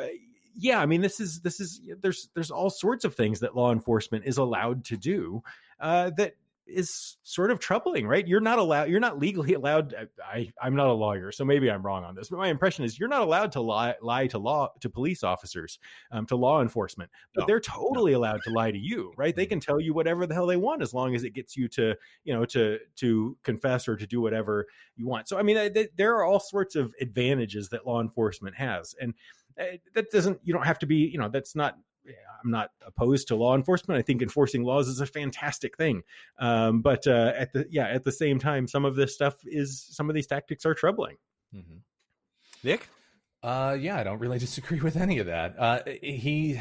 [0.56, 3.72] yeah, I mean, this is this is there's there's all sorts of things that law
[3.72, 5.42] enforcement is allowed to do
[5.80, 6.36] uh, that
[6.70, 8.28] is sort of troubling, right?
[8.28, 9.94] You're not allowed, you're not legally allowed.
[10.24, 12.86] I, I, am not a lawyer, so maybe I'm wrong on this, but my impression
[12.86, 15.80] is you're not allowed to lie, lie to law, to police officers,
[16.12, 18.20] um, to law enforcement, but no, they're totally no.
[18.20, 19.36] allowed to lie to you, right?
[19.36, 19.50] They mm-hmm.
[19.50, 21.96] can tell you whatever the hell they want as long as it gets you to,
[22.24, 24.66] you know, to, to confess or to do whatever
[24.96, 25.28] you want.
[25.28, 28.96] So, I mean, there are all sorts of advantages that law enforcement has.
[29.00, 29.14] And,
[29.60, 31.78] uh, that doesn't you don't have to be you know that's not
[32.44, 34.00] I'm not opposed to law enforcement.
[34.00, 36.04] I think enforcing laws is a fantastic thing.
[36.38, 39.86] Um, but uh, at the yeah, at the same time, some of this stuff is
[39.90, 41.18] some of these tactics are troubling.
[41.54, 41.78] Mm-hmm.
[42.64, 42.88] Nick,
[43.44, 45.56] uh, yeah, I don't really disagree with any of that.
[45.58, 46.60] Uh, he.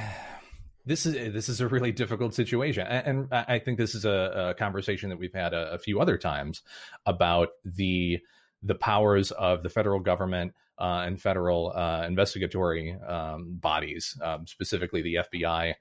[0.86, 4.55] This is this is a really difficult situation, and I think this is a, a
[4.55, 6.62] conversation that we've had a, a few other times
[7.05, 8.20] about the
[8.62, 15.03] the powers of the federal government uh, and federal uh, investigatory um, bodies, um, specifically
[15.03, 15.74] the FBI.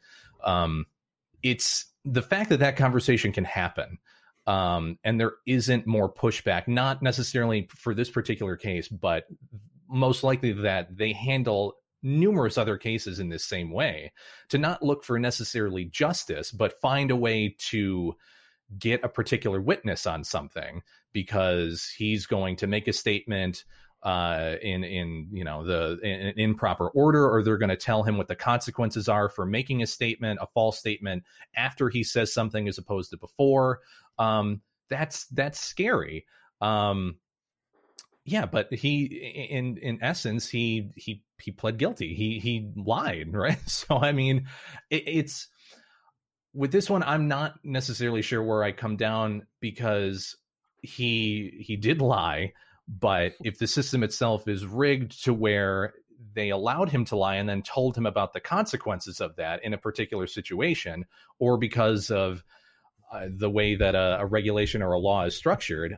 [0.44, 0.86] Um,
[1.44, 4.00] it's the fact that that conversation can happen.
[4.48, 9.26] Um, and there isn't more pushback, not necessarily for this particular case, but
[9.90, 14.14] most likely that they handle numerous other cases in this same way
[14.50, 18.16] to not look for necessarily justice, but find a way to
[18.80, 20.82] get a particular witness on something
[21.14, 23.64] because he's going to make a statement
[24.08, 28.04] uh, in in you know the in, in improper order, or they're going to tell
[28.04, 31.26] him what the consequences are for making a statement, a false statement
[31.58, 33.82] after he says something as opposed to before.
[34.18, 36.26] Um, that's that's scary.
[36.62, 37.18] Um,
[38.24, 39.04] yeah, but he
[39.50, 42.16] in in essence he he he pled guilty.
[42.16, 43.60] He he lied, right?
[43.70, 44.48] So I mean,
[44.90, 45.50] it, it's
[46.54, 47.04] with this one.
[47.04, 50.38] I'm not necessarily sure where I come down because
[50.82, 52.54] he he did lie
[52.88, 55.94] but if the system itself is rigged to where
[56.34, 59.74] they allowed him to lie and then told him about the consequences of that in
[59.74, 61.06] a particular situation,
[61.40, 62.44] or because of
[63.12, 65.98] uh, the way that a, a, regulation or a law is structured,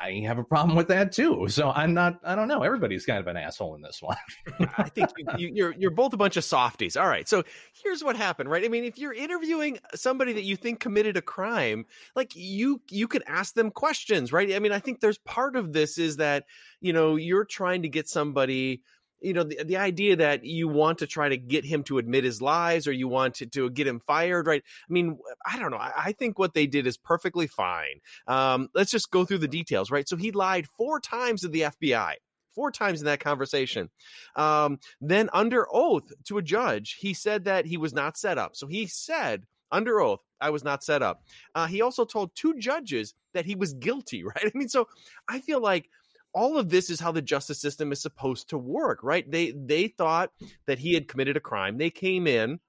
[0.00, 1.46] I have a problem with that too.
[1.48, 2.20] So I'm not.
[2.24, 2.62] I don't know.
[2.62, 4.16] Everybody's kind of an asshole in this one.
[4.78, 6.96] I think you, you're you're both a bunch of softies.
[6.96, 7.28] All right.
[7.28, 7.42] So
[7.82, 8.64] here's what happened, right?
[8.64, 11.84] I mean, if you're interviewing somebody that you think committed a crime,
[12.16, 14.54] like you you could ask them questions, right?
[14.54, 16.44] I mean, I think there's part of this is that
[16.80, 18.82] you know you're trying to get somebody
[19.20, 22.24] you know the, the idea that you want to try to get him to admit
[22.24, 24.62] his lies or you want to, to get him fired right?
[24.88, 28.00] I mean i don't know i, I think what they did is perfectly fine.
[28.26, 30.08] Um, let's just go through the details right?
[30.08, 32.14] So he lied four times to the fbi
[32.54, 33.90] four times in that conversation.
[34.34, 38.56] Um, then under oath to a judge he said that he was not set up.
[38.56, 41.22] So he said under oath i was not set up.
[41.54, 44.44] Uh, he also told two judges that he was guilty right?
[44.44, 44.88] I mean so
[45.28, 45.88] i feel like
[46.32, 49.28] all of this is how the justice system is supposed to work, right?
[49.30, 50.30] They they thought
[50.66, 51.78] that he had committed a crime.
[51.78, 52.60] They came in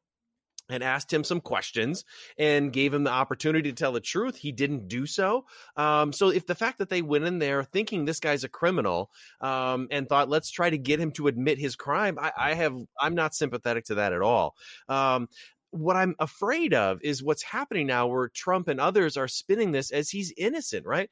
[0.71, 2.05] and asked him some questions
[2.37, 4.37] and gave him the opportunity to tell the truth.
[4.37, 5.45] He didn't do so.
[5.75, 9.11] Um, so, if the fact that they went in there thinking this guy's a criminal
[9.41, 12.75] um, and thought, let's try to get him to admit his crime, I, I have,
[12.99, 14.55] I'm not sympathetic to that at all.
[14.87, 15.27] Um,
[15.71, 19.89] what I'm afraid of is what's happening now, where Trump and others are spinning this
[19.91, 21.09] as he's innocent, right?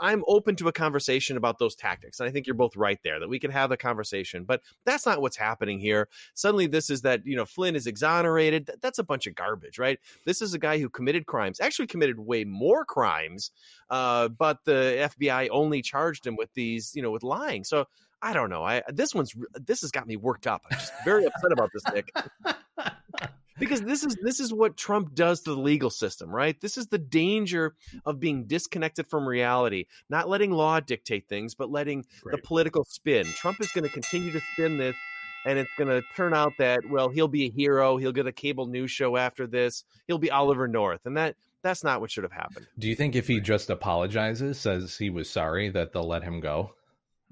[0.00, 2.18] I'm open to a conversation about those tactics.
[2.18, 5.06] And I think you're both right there that we can have the conversation, but that's
[5.06, 6.08] not what's happening here.
[6.34, 8.68] Suddenly, this is that, you know, Flynn is exonerated.
[8.80, 9.98] That's a bunch of garbage, right?
[10.26, 13.52] This is a guy who committed crimes, actually committed way more crimes,
[13.90, 17.62] uh, but the FBI only charged him with these, you know, with lying.
[17.62, 17.86] So
[18.22, 18.64] I don't know.
[18.64, 20.62] I this one's this has got me worked up.
[20.70, 22.08] I'm just very upset about this, Nick.
[23.62, 26.60] because this is this is what Trump does to the legal system, right?
[26.60, 31.70] This is the danger of being disconnected from reality, not letting law dictate things, but
[31.70, 32.32] letting right.
[32.32, 33.24] the political spin.
[33.26, 34.96] Trump is going to continue to spin this
[35.44, 38.32] and it's going to turn out that well, he'll be a hero, he'll get a
[38.32, 42.24] cable news show after this, he'll be Oliver North, and that that's not what should
[42.24, 42.66] have happened.
[42.76, 46.40] Do you think if he just apologizes, says he was sorry, that they'll let him
[46.40, 46.74] go?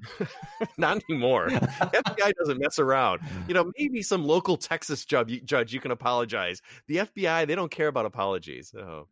[0.78, 1.48] Not anymore.
[1.50, 3.20] FBI doesn't mess around.
[3.48, 6.62] You know, maybe some local Texas judge, judge you can apologize.
[6.86, 8.74] The FBI, they don't care about apologies.
[8.74, 9.06] Oh.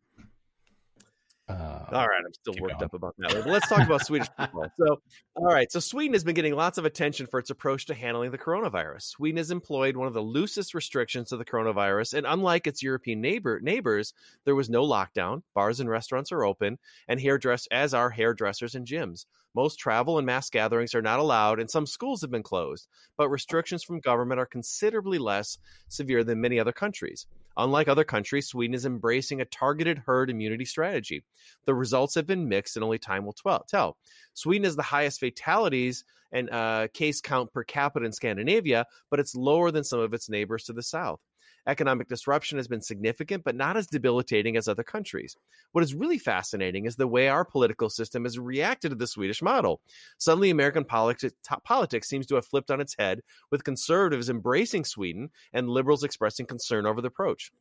[1.49, 2.83] Uh, all right, I'm still worked going.
[2.83, 3.31] up about that.
[3.33, 4.67] But let's talk about Swedish people.
[4.79, 5.01] So,
[5.35, 8.29] all right, so Sweden has been getting lots of attention for its approach to handling
[8.29, 9.01] the coronavirus.
[9.01, 13.19] Sweden has employed one of the loosest restrictions to the coronavirus, and unlike its European
[13.19, 14.13] neighbor neighbors,
[14.45, 15.41] there was no lockdown.
[15.55, 16.77] Bars and restaurants are open,
[17.07, 19.25] and hairdress as are hairdressers and gyms.
[19.55, 22.87] Most travel and mass gatherings are not allowed, and some schools have been closed.
[23.17, 27.25] But restrictions from government are considerably less severe than many other countries.
[27.57, 31.23] Unlike other countries, Sweden is embracing a targeted herd immunity strategy.
[31.65, 33.97] The results have been mixed, and only time will tell.
[34.33, 39.35] Sweden has the highest fatalities and uh, case count per capita in Scandinavia, but it's
[39.35, 41.19] lower than some of its neighbors to the south.
[41.67, 45.35] Economic disruption has been significant, but not as debilitating as other countries.
[45.71, 49.41] What is really fascinating is the way our political system has reacted to the Swedish
[49.41, 49.81] model.
[50.17, 51.33] Suddenly, American politics,
[51.63, 56.45] politics seems to have flipped on its head, with conservatives embracing Sweden and liberals expressing
[56.45, 57.51] concern over the approach.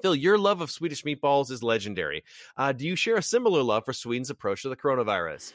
[0.00, 2.24] Phil, your love of Swedish meatballs is legendary.
[2.56, 5.52] Uh, do you share a similar love for Sweden's approach to the coronavirus?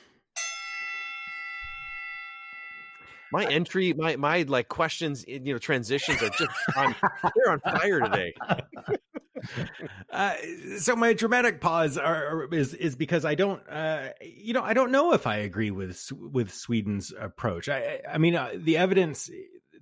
[3.32, 6.96] My entry, my my like questions, you know, transitions are just on
[7.36, 8.34] they're on fire today.
[10.12, 10.34] uh,
[10.78, 14.74] so my dramatic pause are, are, is is because I don't, uh, you know, I
[14.74, 17.70] don't know if I agree with with Sweden's approach.
[17.70, 19.30] I I mean, uh, the evidence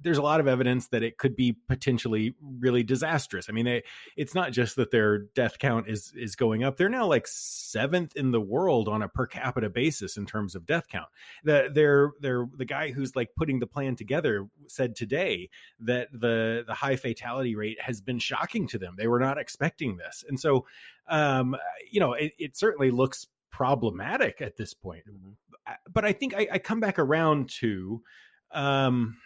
[0.05, 3.47] there's a lot of evidence that it could be potentially really disastrous.
[3.49, 3.83] I mean, they,
[4.15, 8.15] it's not just that their death count is is going up; they're now like seventh
[8.15, 11.09] in the world on a per capita basis in terms of death count.
[11.43, 15.49] The, they're they're the guy who's like putting the plan together said today
[15.79, 18.93] that the the high fatality rate has been shocking to them.
[18.97, 20.67] They were not expecting this, and so
[21.07, 21.55] um,
[21.89, 25.03] you know, it, it certainly looks problematic at this point.
[25.09, 25.73] Mm-hmm.
[25.91, 28.03] But I think I, I come back around to
[28.51, 29.17] um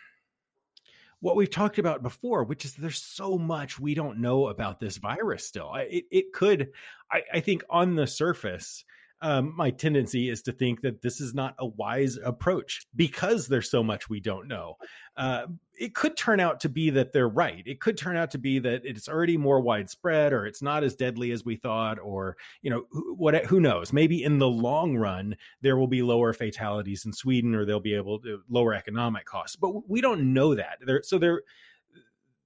[1.22, 4.98] what we've talked about before, which is there's so much we don't know about this
[4.98, 5.74] virus still.
[5.76, 6.70] It, it could,
[7.12, 8.86] I, I think, on the surface,
[9.22, 13.70] um, my tendency is to think that this is not a wise approach because there's
[13.70, 14.78] so much we don't know.
[15.18, 15.48] Uh,
[15.80, 17.64] it could turn out to be that they're right.
[17.66, 20.96] It could turn out to be that it's already more widespread, or it's not as
[20.96, 23.46] deadly as we thought, or you know, what?
[23.46, 23.94] Who knows?
[23.94, 27.96] Maybe in the long run there will be lower fatalities in Sweden, or they'll be
[27.96, 29.56] able to lower economic costs.
[29.56, 30.80] But we don't know that.
[30.86, 31.42] There, so there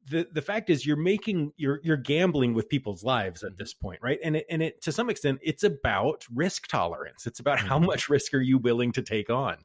[0.10, 3.58] the the fact is you're making you're you're gambling with people's lives at mm-hmm.
[3.58, 4.20] this point right?
[4.24, 7.26] And it, and it to some extent it's about risk tolerance.
[7.26, 7.88] It's about how mm-hmm.
[7.88, 9.58] much risk are you willing to take on?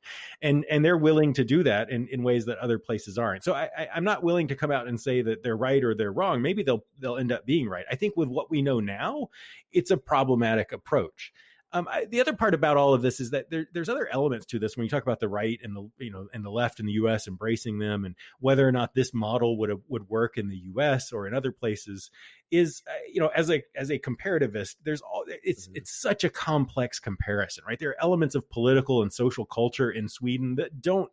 [0.42, 3.44] And and they're willing to do that in, in ways that other places aren't.
[3.44, 5.94] So I, I i'm not willing to come out and say that they're right or
[5.94, 6.42] they're wrong.
[6.42, 7.84] Maybe they'll they'll end up being right.
[7.90, 9.28] I think with what we know now
[9.72, 11.32] it's a problematic approach
[11.72, 14.46] um, I, the other part about all of this is that there, there's other elements
[14.46, 16.80] to this when you talk about the right and the you know and the left
[16.80, 17.28] in the U.S.
[17.28, 21.12] embracing them and whether or not this model would would work in the U.S.
[21.12, 22.10] or in other places
[22.50, 25.76] is uh, you know as a as a comparativist there's all it's mm-hmm.
[25.76, 30.08] it's such a complex comparison right there are elements of political and social culture in
[30.08, 31.10] Sweden that don't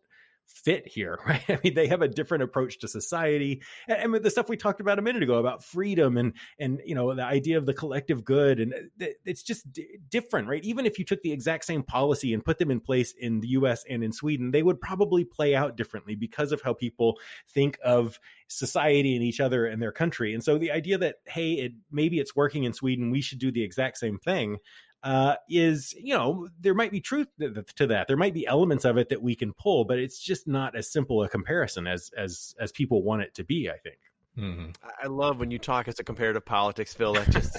[0.47, 1.43] fit here, right?
[1.49, 4.97] I mean, they have a different approach to society, and, the stuff we talked about
[4.97, 8.59] a minute ago about freedom and and you know the idea of the collective good,
[8.59, 10.63] and uh, it's just d- different, right?
[10.63, 13.49] Even if you took the exact same policy and put them in place in the
[13.49, 13.83] U.S.
[13.89, 17.19] and in Sweden, they would probably play out differently because of how people
[17.49, 20.33] think of society and each other and their country.
[20.33, 23.51] And so the idea that hey, it maybe it's working in Sweden, we should do
[23.51, 24.57] the exact same thing
[25.05, 28.07] uh, is you know there might be truth to that.
[28.07, 30.91] There might be elements of it that we can pull but it's just not as
[30.91, 33.97] simple a comparison as as as people want it to be i think
[34.37, 34.71] Mm-hmm.
[35.01, 37.13] I love when you talk as a comparative politics, Phil.
[37.13, 37.57] That just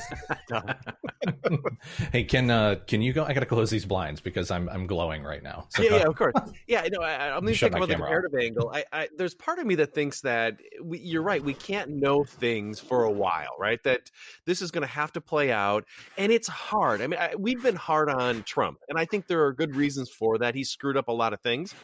[2.12, 3.24] hey, can uh, can you go?
[3.24, 5.66] I got to close these blinds because I'm I'm glowing right now.
[5.70, 6.34] So yeah, yeah, of course.
[6.66, 8.42] Yeah, no, I, I'm going to about the comparative off.
[8.42, 8.70] angle.
[8.74, 11.42] I, I, there's part of me that thinks that we, you're right.
[11.42, 13.82] We can't know things for a while, right?
[13.84, 14.10] That
[14.44, 15.84] this is going to have to play out,
[16.18, 17.00] and it's hard.
[17.00, 20.10] I mean, I, we've been hard on Trump, and I think there are good reasons
[20.10, 20.54] for that.
[20.54, 21.74] He screwed up a lot of things,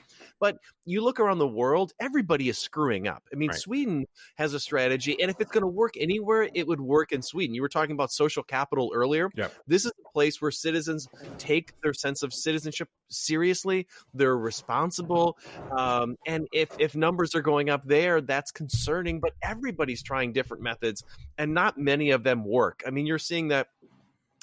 [0.42, 3.22] but you look around the world, everybody is screwing up.
[3.32, 3.58] I mean, right.
[3.60, 5.16] Sweden has a strategy.
[5.22, 7.54] And if it's going to work anywhere, it would work in Sweden.
[7.54, 9.30] You were talking about social capital earlier.
[9.36, 9.54] Yep.
[9.68, 11.06] This is a place where citizens
[11.38, 13.86] take their sense of citizenship seriously.
[14.14, 15.38] They're responsible.
[15.78, 19.20] Um, and if, if numbers are going up there, that's concerning.
[19.20, 21.04] But everybody's trying different methods,
[21.38, 22.82] and not many of them work.
[22.84, 23.68] I mean, you're seeing that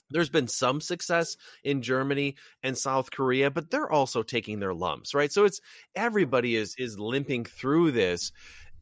[0.10, 5.14] there's been some success in Germany and South Korea, but they're also taking their lumps,
[5.14, 5.32] right?
[5.32, 5.62] So it's
[5.96, 8.32] everybody is is limping through this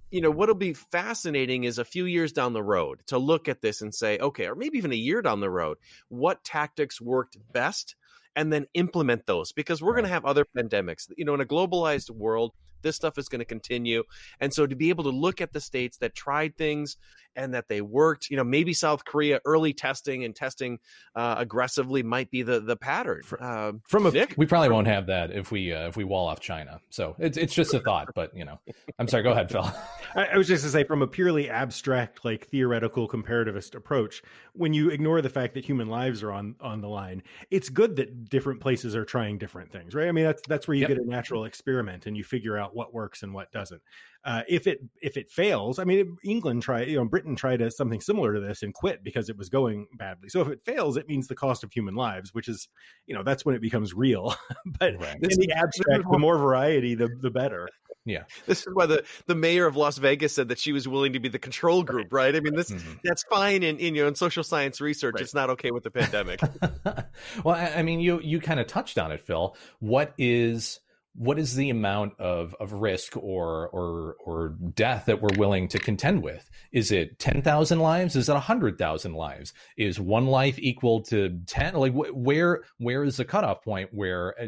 [0.09, 3.61] you know what'll be fascinating is a few years down the road to look at
[3.61, 7.37] this and say okay or maybe even a year down the road what tactics worked
[7.51, 7.95] best
[8.35, 9.97] and then implement those because we're right.
[9.97, 13.39] going to have other pandemics you know in a globalized world this stuff is going
[13.39, 14.03] to continue
[14.39, 16.97] and so to be able to look at the states that tried things
[17.37, 18.29] and that they worked.
[18.29, 20.79] You know, maybe South Korea early testing and testing
[21.15, 23.21] uh, aggressively might be the the pattern.
[23.39, 24.33] Uh, From a Nick?
[24.37, 26.81] we probably won't have that if we uh, if we wall off China.
[26.89, 28.59] So it's it's just a thought, but you know,
[28.99, 29.23] I'm sorry.
[29.23, 29.71] Go ahead, Phil.
[30.15, 34.23] I, I was just to say, from a purely abstract, like theoretical comparativist approach,
[34.53, 37.21] when you ignore the fact that human lives are on on the line,
[37.51, 40.07] it's good that different places are trying different things, right?
[40.07, 40.89] I mean, that's that's where you yep.
[40.89, 43.81] get a natural experiment and you figure out what works and what doesn't.
[44.23, 47.71] Uh, if it if it fails, I mean, England tried, you know, Britain tried a,
[47.71, 50.29] something similar to this and quit because it was going badly.
[50.29, 52.67] So if it fails, it means the cost of human lives, which is,
[53.05, 54.35] you know, that's when it becomes real.
[54.79, 55.15] but right.
[55.21, 57.69] in the abstract, the more variety, the the better.
[58.07, 61.13] Yeah, this is why the the mayor of Las Vegas said that she was willing
[61.13, 62.33] to be the control group, right?
[62.33, 62.93] I mean, this mm-hmm.
[63.03, 65.15] that's fine in, in you know in social science research.
[65.15, 65.23] Right.
[65.23, 66.39] It's not okay with the pandemic.
[67.43, 69.57] well, I, I mean, you you kind of touched on it, Phil.
[69.79, 70.79] What is
[71.17, 75.79] what is the amount of, of risk or or or death that we're willing to
[75.79, 76.49] contend with?
[76.71, 78.15] Is it ten thousand lives?
[78.15, 79.51] Is it hundred thousand lives?
[79.77, 81.73] Is one life equal to ten?
[81.73, 84.47] Like wh- where where is the cutoff point where uh,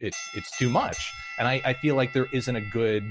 [0.00, 1.12] it's it's too much?
[1.38, 3.04] And I, I feel like there isn't a good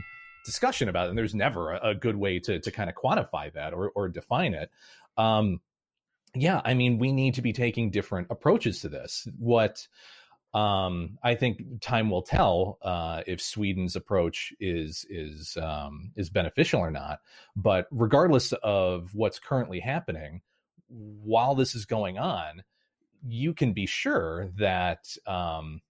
[0.45, 1.09] discussion about it.
[1.09, 4.09] And there's never a, a good way to to kind of quantify that or or
[4.09, 4.69] define it.
[5.17, 5.61] Um,
[6.35, 9.27] yeah, I mean, we need to be taking different approaches to this.
[9.37, 9.87] What
[10.53, 16.79] um, I think time will tell uh, if Sweden's approach is is um, is beneficial
[16.79, 17.19] or not.
[17.55, 20.41] But regardless of what's currently happening,
[20.87, 22.63] while this is going on,
[23.25, 25.81] you can be sure that um,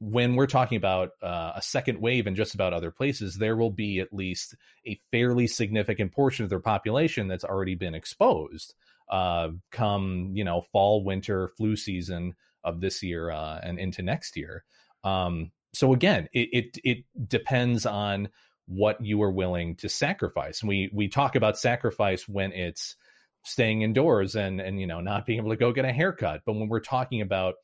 [0.00, 3.70] when we're talking about uh, a second wave in just about other places, there will
[3.70, 4.54] be at least
[4.86, 8.74] a fairly significant portion of their population that's already been exposed.
[9.10, 12.34] Uh, come you know fall winter flu season
[12.64, 14.64] of this year uh, and into next year.
[15.02, 18.28] Um, so again, it, it, it depends on
[18.66, 20.62] what you are willing to sacrifice.
[20.62, 22.96] We we talk about sacrifice when it's
[23.44, 26.54] staying indoors and and you know not being able to go get a haircut, but
[26.54, 27.54] when we're talking about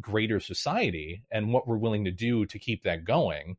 [0.00, 3.56] greater society and what we're willing to do to keep that going,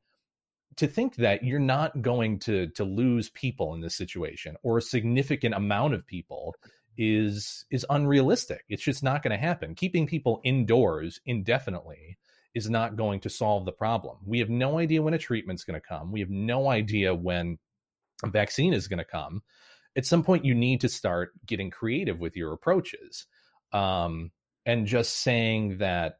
[0.76, 4.82] to think that you're not going to to lose people in this situation or a
[4.82, 6.56] significant amount of people
[6.98, 8.64] is is unrealistic.
[8.70, 9.76] It's just not going to happen.
[9.76, 12.18] Keeping people indoors indefinitely
[12.54, 14.18] is not going to solve the problem.
[14.26, 16.12] We have no idea when a treatment's going to come.
[16.12, 17.60] We have no idea when
[18.24, 19.43] a vaccine is going to come.
[19.95, 23.26] At some point, you need to start getting creative with your approaches.
[23.74, 24.32] Um,
[24.66, 26.20] and just saying that,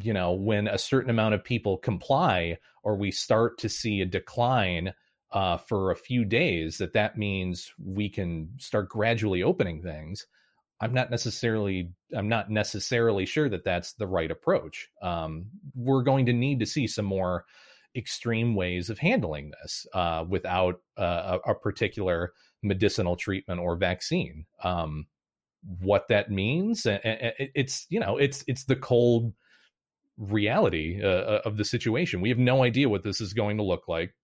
[0.00, 4.06] you know, when a certain amount of people comply or we start to see a
[4.06, 4.94] decline
[5.34, 10.26] uh, for a few days, that that means we can start gradually opening things.
[10.80, 14.88] I'm not necessarily I'm not necessarily sure that that's the right approach.
[15.02, 17.44] Um, we're going to need to see some more
[17.96, 22.32] extreme ways of handling this uh, without uh, a, a, particular
[22.62, 24.46] medicinal treatment or vaccine.
[24.62, 25.06] Um,
[25.80, 29.32] what that means, it's you know it's it's the cold
[30.18, 32.20] reality uh, uh, of the situation.
[32.20, 34.14] We have no idea what this is going to look like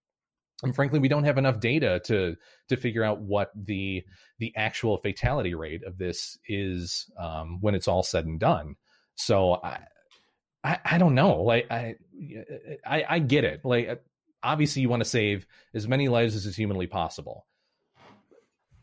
[0.63, 2.35] and frankly we don't have enough data to
[2.69, 4.03] to figure out what the
[4.39, 8.75] the actual fatality rate of this is um, when it's all said and done.
[9.15, 9.79] So I,
[10.63, 11.41] I i, don't know.
[11.43, 11.95] Like I,
[12.85, 13.63] I i get it.
[13.63, 14.03] Like
[14.43, 17.45] obviously you want to save as many lives as is humanly possible.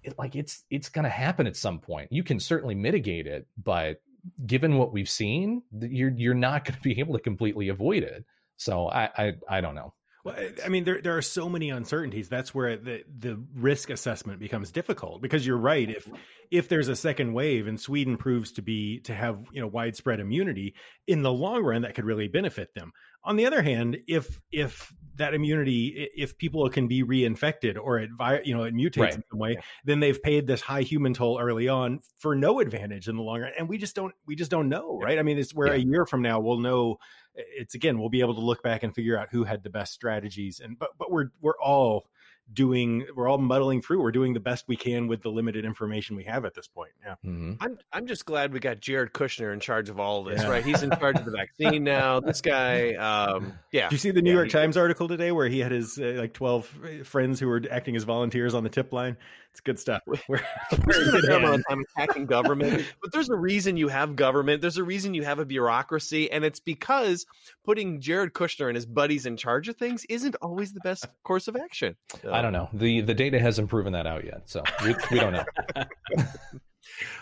[0.02, 2.12] It, like it's it's going to happen at some point.
[2.12, 4.00] You can certainly mitigate it but
[4.44, 8.24] given what we've seen you're you're not going to be able to completely avoid it.
[8.56, 9.92] So i i, I don't know
[10.36, 12.28] well, I mean, there there are so many uncertainties.
[12.28, 15.88] That's where the the risk assessment becomes difficult because you're right.
[15.88, 16.16] If mm-hmm.
[16.50, 20.20] if there's a second wave and Sweden proves to be to have you know widespread
[20.20, 20.74] immunity
[21.06, 22.92] in the long run, that could really benefit them.
[23.24, 28.10] On the other hand, if if that immunity, if people can be reinfected or it
[28.44, 29.14] you know it mutates right.
[29.14, 33.08] in some way, then they've paid this high human toll early on for no advantage
[33.08, 35.18] in the long run, and we just don't we just don't know, right?
[35.18, 35.82] I mean, it's where yeah.
[35.82, 36.98] a year from now we'll know
[37.38, 39.92] it's again we'll be able to look back and figure out who had the best
[39.92, 42.08] strategies and but but we're we're all
[42.52, 46.16] doing we're all muddling through we're doing the best we can with the limited information
[46.16, 47.14] we have at this point yeah.
[47.24, 47.54] Mm-hmm.
[47.60, 50.48] i'm i'm just glad we got jared kushner in charge of all of this yeah.
[50.48, 50.64] right?
[50.64, 52.20] He's in charge of the vaccine now.
[52.20, 53.88] This guy um yeah.
[53.88, 55.98] Did you see the new yeah, york he, times article today where he had his
[55.98, 56.66] uh, like 12
[57.04, 59.16] friends who were acting as volunteers on the tip line?
[59.52, 60.02] It's good stuff.
[60.06, 64.60] We're, we're I'm attacking government but there's a reason you have government.
[64.60, 67.26] There's a reason you have a bureaucracy and it's because
[67.64, 71.48] putting jared kushner and his buddies in charge of things isn't always the best course
[71.48, 71.96] of action
[72.38, 72.68] I don't know.
[72.72, 75.44] the The data hasn't proven that out yet, so we, we don't know.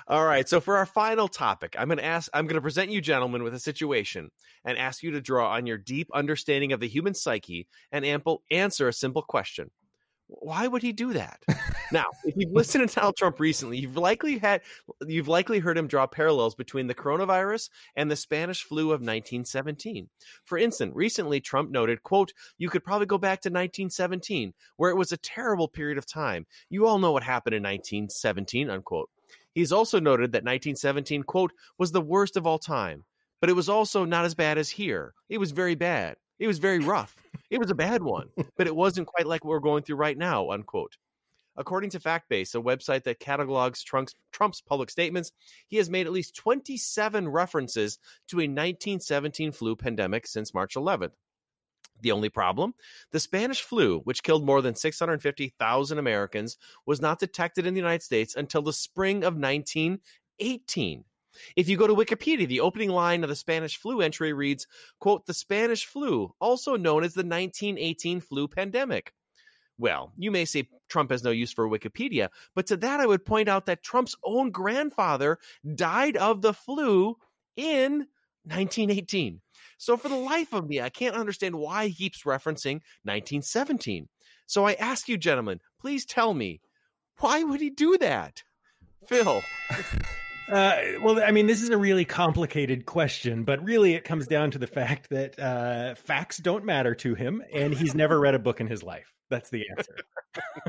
[0.08, 0.48] All right.
[0.48, 2.30] So for our final topic, I'm going to ask.
[2.32, 4.30] I'm going to present you, gentlemen, with a situation
[4.64, 8.42] and ask you to draw on your deep understanding of the human psyche and ample
[8.50, 9.70] answer a simple question:
[10.28, 11.40] why would he do that?
[11.92, 14.62] Now, if you've listened to Donald Trump recently, you've likely had
[15.06, 20.08] you've likely heard him draw parallels between the coronavirus and the Spanish flu of 1917.
[20.44, 24.96] For instance, recently Trump noted, quote, you could probably go back to 1917, where it
[24.96, 26.46] was a terrible period of time.
[26.68, 29.10] You all know what happened in 1917, unquote.
[29.54, 33.04] He's also noted that 1917, quote, was the worst of all time,
[33.40, 35.14] but it was also not as bad as here.
[35.28, 36.16] It was very bad.
[36.38, 37.16] It was very rough.
[37.50, 40.18] It was a bad one, but it wasn't quite like what we're going through right
[40.18, 40.96] now, unquote.
[41.56, 45.32] According to FactBase, a website that catalogs Trump's, Trump's, public statements,
[45.68, 47.98] he has made at least 27 references
[48.28, 51.12] to a 1917 flu pandemic since March 11th.
[52.02, 52.74] The only problem?
[53.12, 58.02] The Spanish flu, which killed more than 650,000 Americans, was not detected in the United
[58.02, 61.04] States until the spring of 1918.
[61.54, 64.66] If you go to Wikipedia, the opening line of the Spanish flu entry reads,
[65.00, 69.12] quote, the Spanish flu, also known as the 1918 flu pandemic.
[69.78, 73.24] Well, you may say Trump has no use for Wikipedia, but to that I would
[73.24, 75.38] point out that Trump's own grandfather
[75.74, 77.16] died of the flu
[77.56, 78.06] in
[78.44, 79.40] 1918.
[79.78, 84.08] So for the life of me, I can't understand why he keeps referencing 1917.
[84.46, 86.60] So I ask you, gentlemen, please tell me,
[87.18, 88.42] why would he do that?
[89.06, 89.42] Phil.
[90.48, 94.52] Uh, well, I mean, this is a really complicated question, but really it comes down
[94.52, 98.38] to the fact that uh, facts don't matter to him, and he's never read a
[98.38, 99.15] book in his life.
[99.30, 99.96] That's the answer.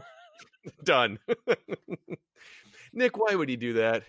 [0.83, 1.19] Done.
[2.93, 4.03] Nick, why would he do that?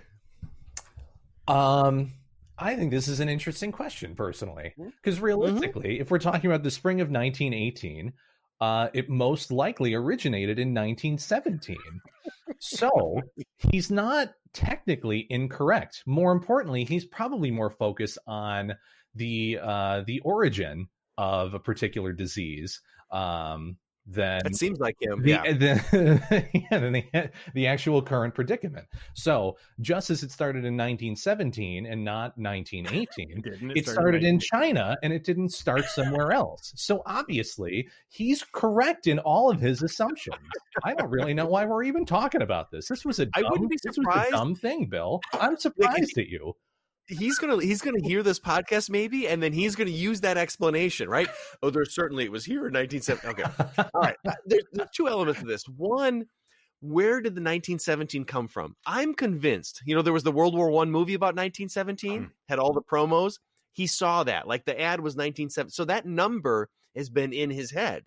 [1.46, 2.12] Um,
[2.58, 5.24] I think this is an interesting question, personally, because mm-hmm.
[5.24, 6.02] realistically, mm-hmm.
[6.02, 8.12] if we're talking about the spring of 1918,
[8.60, 11.76] uh, it most likely originated in 1917.
[12.58, 13.22] so
[13.70, 16.02] he's not technically incorrect.
[16.06, 18.74] More importantly, he's probably more focused on
[19.14, 22.80] the uh, the origin of a particular disease
[23.10, 23.76] um,
[24.10, 25.22] than It seems like him.
[25.22, 25.42] the, yeah.
[25.52, 28.86] the, yeah, than the, the actual current predicament.
[29.14, 34.38] So just as it started in 1917 and not 1918, Didn't it start started in
[34.40, 36.72] China and it didn't start somewhere else.
[36.76, 40.36] So obviously, he's correct in all of his assumptions.
[40.84, 42.88] I don't really know why we're even talking about this.
[42.88, 45.20] This was a I dumb, wouldn't be this was a surprised- dumb thing, Bill.
[45.34, 46.54] I'm surprised at you.
[47.08, 51.08] He's gonna he's gonna hear this podcast maybe, and then he's gonna use that explanation,
[51.08, 51.28] right?
[51.62, 53.28] Oh, there's certainly it was here in 1970.
[53.28, 54.16] Okay, all right.
[54.26, 55.64] Uh, There, there's two elements to this.
[55.64, 56.26] One,
[56.80, 58.76] where did the 1917 come from?
[58.86, 59.82] I'm convinced.
[59.84, 63.38] You know, there was the World War One movie about 1917, had all the promos.
[63.72, 65.70] He saw that, like the ad was 1970.
[65.70, 68.04] So that number has been in his head.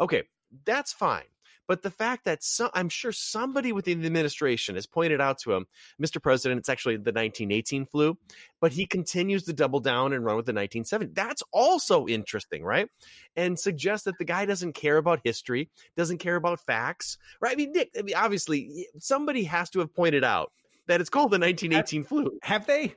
[0.00, 0.24] Okay,
[0.64, 1.24] that's fine.
[1.68, 5.52] But the fact that some, I'm sure somebody within the administration has pointed out to
[5.52, 5.66] him,
[6.00, 6.20] Mr.
[6.22, 8.18] President, it's actually the 1918 flu,
[8.60, 11.12] but he continues to double down and run with the 1970.
[11.14, 12.88] That's also interesting, right?
[13.36, 17.52] And suggests that the guy doesn't care about history, doesn't care about facts, right?
[17.52, 20.52] I mean, Nick, I mean, obviously, somebody has to have pointed out
[20.88, 22.38] that it's called the 1918 flu.
[22.42, 22.94] Have they?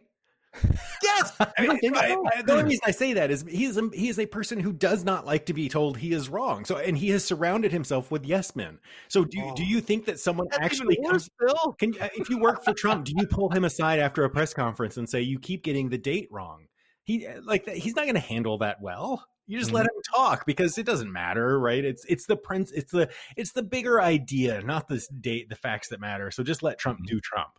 [1.04, 2.24] Yes, I mean, think I- so?
[2.36, 4.60] I- the only reason I say that is he is a, he is a person
[4.60, 6.66] who does not like to be told he is wrong.
[6.66, 8.80] So, and he has surrounded himself with yes men.
[9.08, 11.30] So, do do you think that someone That's actually comes?
[11.40, 11.76] Bill.
[11.80, 14.54] Can uh, if you work for Trump, do you pull him aside after a press
[14.54, 16.68] conference and say you keep getting the date wrong?
[17.04, 17.68] He uh, like.
[17.70, 19.26] He's not going to handle that well.
[19.48, 21.86] You just let him talk because it doesn't matter, right?
[21.86, 22.72] It's it's the prince.
[22.72, 26.32] It's the it's the bigger idea, not this date, the facts that matter.
[26.32, 27.52] So just let Trump do Trump.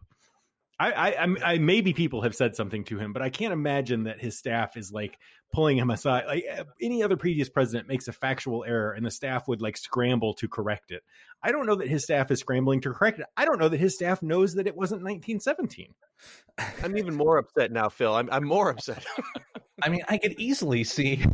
[0.78, 4.04] I, I, I'm- I, maybe people have said something to him, but I can't imagine
[4.04, 5.18] that his staff is like
[5.52, 6.24] pulling him aside.
[6.26, 9.76] Like uh, any other previous president makes a factual error, and the staff would like
[9.76, 11.02] scramble to correct it.
[11.42, 13.26] I don't know that his staff is scrambling to correct it.
[13.36, 15.94] I don't know that his staff knows that it wasn't 1917.
[16.82, 18.14] I'm even more upset now, Phil.
[18.14, 19.04] I'm, I'm more upset.
[19.82, 21.24] I mean, I could easily see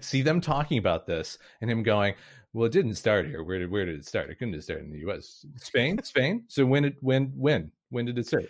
[0.00, 2.14] see them talking about this and him going,
[2.52, 3.42] "Well, it didn't start here.
[3.42, 4.30] Where did where did it start?
[4.30, 5.44] It couldn't have started in the U.S.
[5.56, 6.44] Spain, Spain.
[6.48, 8.46] So when it when when when did it start?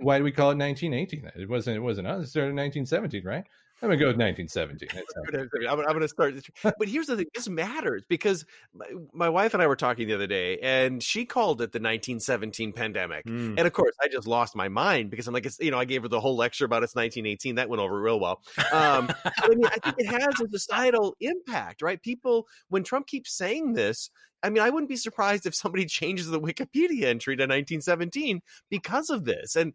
[0.00, 1.30] Why do we call it 1918?
[1.36, 2.24] It wasn't it wasn't us.
[2.24, 3.44] It started in 1917, right?
[3.80, 4.88] I'm gonna go with 1917.
[4.90, 6.34] I'm, to start.
[6.78, 8.44] But here's the thing: this matters because
[8.74, 11.78] my, my wife and I were talking the other day, and she called it the
[11.78, 13.24] 1917 pandemic.
[13.26, 13.56] Mm.
[13.56, 15.84] And of course, I just lost my mind because I'm like, it's, you know, I
[15.84, 17.54] gave her the whole lecture about it's 1918.
[17.54, 18.42] That went over real well.
[18.72, 22.02] Um, I mean, I think it has a societal impact, right?
[22.02, 24.10] People, when Trump keeps saying this,
[24.42, 28.40] I mean, I wouldn't be surprised if somebody changes the Wikipedia entry to 1917
[28.70, 29.56] because of this.
[29.56, 29.74] And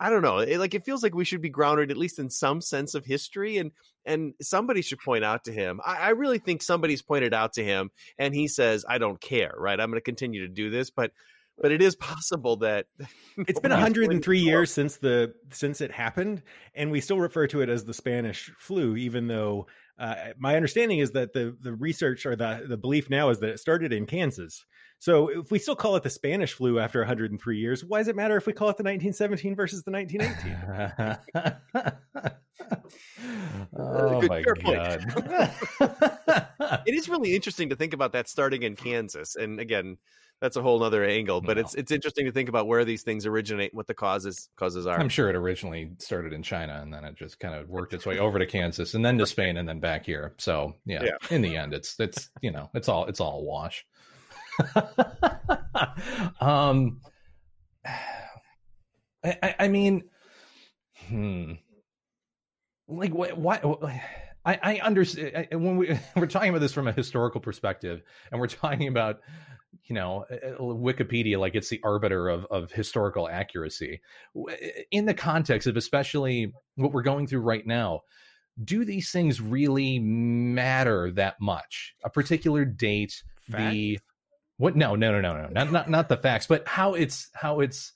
[0.00, 0.38] I don't know.
[0.38, 3.04] It, like it feels like we should be grounded at least in some sense of
[3.04, 3.70] history, and
[4.04, 5.80] and somebody should point out to him.
[5.84, 9.54] I, I really think somebody's pointed out to him, and he says, "I don't care."
[9.56, 9.78] Right?
[9.78, 11.12] I'm going to continue to do this, but
[11.58, 12.86] but it is possible that
[13.36, 16.42] It's been 103 years since the since it happened,
[16.74, 19.66] and we still refer to it as the Spanish flu, even though
[19.98, 23.50] uh, my understanding is that the the research or the the belief now is that
[23.50, 24.64] it started in Kansas.
[24.98, 28.16] So if we still call it the Spanish flu after 103 years, why does it
[28.16, 31.92] matter if we call it the 1917 versus the 1918?
[33.78, 35.54] oh Good- my god.
[36.86, 39.98] it is really interesting to think about that starting in Kansas, and again,
[40.44, 41.40] that's a whole other angle.
[41.40, 44.86] But it's it's interesting to think about where these things originate, what the causes causes
[44.86, 45.00] are.
[45.00, 48.04] I'm sure it originally started in China and then it just kind of worked its
[48.04, 50.34] way over to Kansas and then to Spain and then back here.
[50.36, 51.16] So yeah, Yeah.
[51.30, 53.86] in the end, it's it's you know it's all it's all a wash.
[56.40, 57.00] um,
[57.86, 60.02] I, I- I mean,
[61.08, 61.52] hmm,
[62.86, 63.38] like what?
[63.38, 64.02] Why?
[64.46, 68.46] I, I understand when we we're talking about this from a historical perspective, and we're
[68.46, 69.20] talking about
[69.86, 74.00] you know uh, Wikipedia like it's the arbiter of of historical accuracy
[74.90, 78.00] in the context of especially what we're going through right now.
[78.62, 81.94] Do these things really matter that much?
[82.04, 83.98] A particular date, the
[84.58, 84.76] what?
[84.76, 87.92] No, no, no, no, no, not not not the facts, but how it's how it's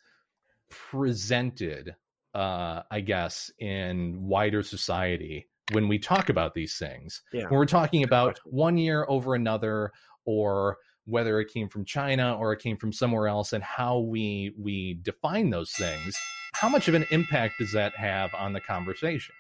[0.69, 1.95] presented.
[2.35, 7.45] Uh, I guess in wider society when we talk about these things Yeah.
[7.45, 9.93] when we're talking about one year over another
[10.25, 10.77] or
[11.09, 14.95] whether it came from china or it came from somewhere else and how we we
[15.03, 16.17] define those things
[16.55, 19.35] how much of an impact does that have on the conversation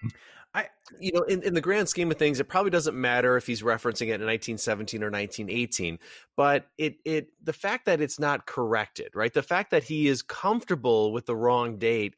[0.55, 0.69] I,
[0.99, 3.63] you know, in, in the grand scheme of things, it probably doesn't matter if he's
[3.63, 5.99] referencing it in 1917 or 1918.
[6.37, 9.33] But it it the fact that it's not corrected, right?
[9.33, 12.17] The fact that he is comfortable with the wrong date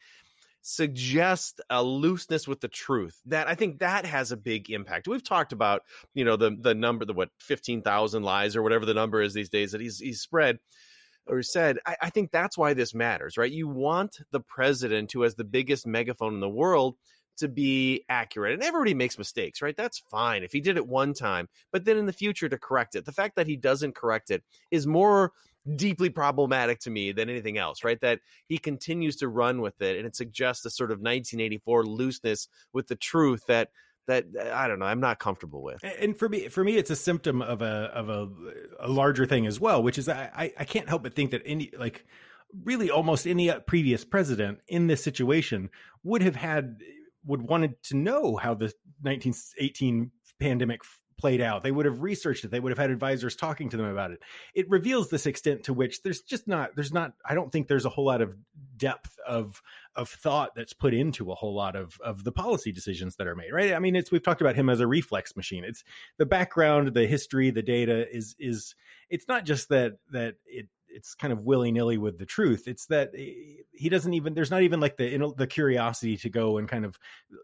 [0.63, 5.09] suggests a looseness with the truth that I think that has a big impact.
[5.09, 5.83] We've talked about,
[6.15, 9.49] you know, the the number, the what, 15,000 lies or whatever the number is these
[9.49, 10.59] days that he's he's spread
[11.27, 11.79] or said.
[11.87, 13.51] I, I think that's why this matters, right?
[13.51, 16.97] You want the president who has the biggest megaphone in the world
[17.39, 18.55] to be accurate.
[18.55, 19.77] And everybody makes mistakes, right?
[19.77, 22.95] That's fine if he did it one time, but then in the future to correct
[22.95, 23.07] it.
[23.07, 25.33] The fact that he doesn't correct it is more
[25.77, 28.01] deeply problematic to me than anything else, right?
[28.01, 32.49] That he continues to run with it and it suggests a sort of 1984 looseness
[32.73, 33.69] with the truth that
[34.07, 35.83] that uh, I don't know, I'm not comfortable with.
[36.01, 38.29] And for me, for me, it's a symptom of a of a,
[38.81, 41.71] a larger thing as well, which is I I can't help but think that any
[41.79, 42.07] like
[42.65, 45.71] really almost any uh, previous president in this situation
[46.03, 46.79] would have had
[47.25, 48.73] would wanted to know how the
[49.03, 50.11] 1918
[50.41, 50.81] pandemic
[51.21, 51.63] played out.
[51.63, 52.51] They would have researched it.
[52.51, 54.23] They would have had advisors talking to them about it.
[54.55, 57.85] It reveals this extent to which there's just not there's not I don't think there's
[57.85, 58.35] a whole lot of
[58.77, 59.63] depth of
[59.95, 63.37] of thought that's put into a whole lot of of the policy decisions that are
[63.37, 63.53] made.
[63.53, 63.75] Right?
[63.75, 65.65] I mean, it's we've talked about him as a reflex machine.
[65.65, 65.85] It's
[66.17, 68.75] the background, the history, the data is is
[69.11, 72.67] it's not just that that it it's kind of willy nilly with the truth.
[72.67, 76.69] It's that he doesn't even there's not even like the the curiosity to go and
[76.69, 76.99] kind of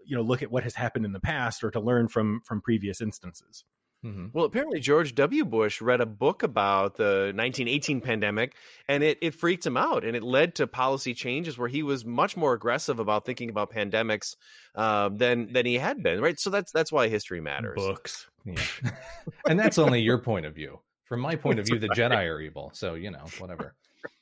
[0.04, 2.60] you know look at what has happened in the past or to learn from from
[2.60, 3.64] previous instances.
[4.04, 4.26] Mm-hmm.
[4.32, 5.44] Well, apparently George W.
[5.44, 8.54] Bush read a book about the 1918 pandemic,
[8.88, 12.04] and it it freaked him out, and it led to policy changes where he was
[12.04, 14.36] much more aggressive about thinking about pandemics
[14.74, 16.20] uh, than than he had been.
[16.20, 17.74] Right, so that's that's why history matters.
[17.76, 18.62] Books, yeah.
[19.48, 20.78] and that's only your point of view.
[21.06, 22.70] From my point of view, the Jedi are evil.
[22.74, 23.74] So you know, whatever.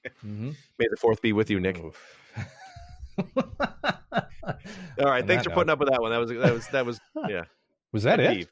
[0.06, 0.50] Mm-hmm.
[0.78, 1.78] May the fourth be with you, Nick.
[1.82, 1.92] All
[4.98, 5.54] right, On thanks for note.
[5.54, 6.10] putting up with that one.
[6.10, 7.44] That was that was that was yeah.
[7.92, 8.48] Was that it?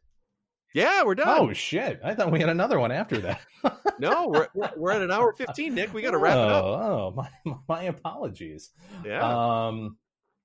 [0.72, 1.28] Yeah, we're done.
[1.28, 2.00] Oh shit!
[2.02, 3.40] I thought we had another one after that.
[3.98, 5.92] no, we're we're at an hour fifteen, Nick.
[5.92, 6.64] We got to wrap oh, it up.
[6.64, 8.70] Oh, my my apologies.
[9.04, 9.66] Yeah.
[9.66, 9.98] Um,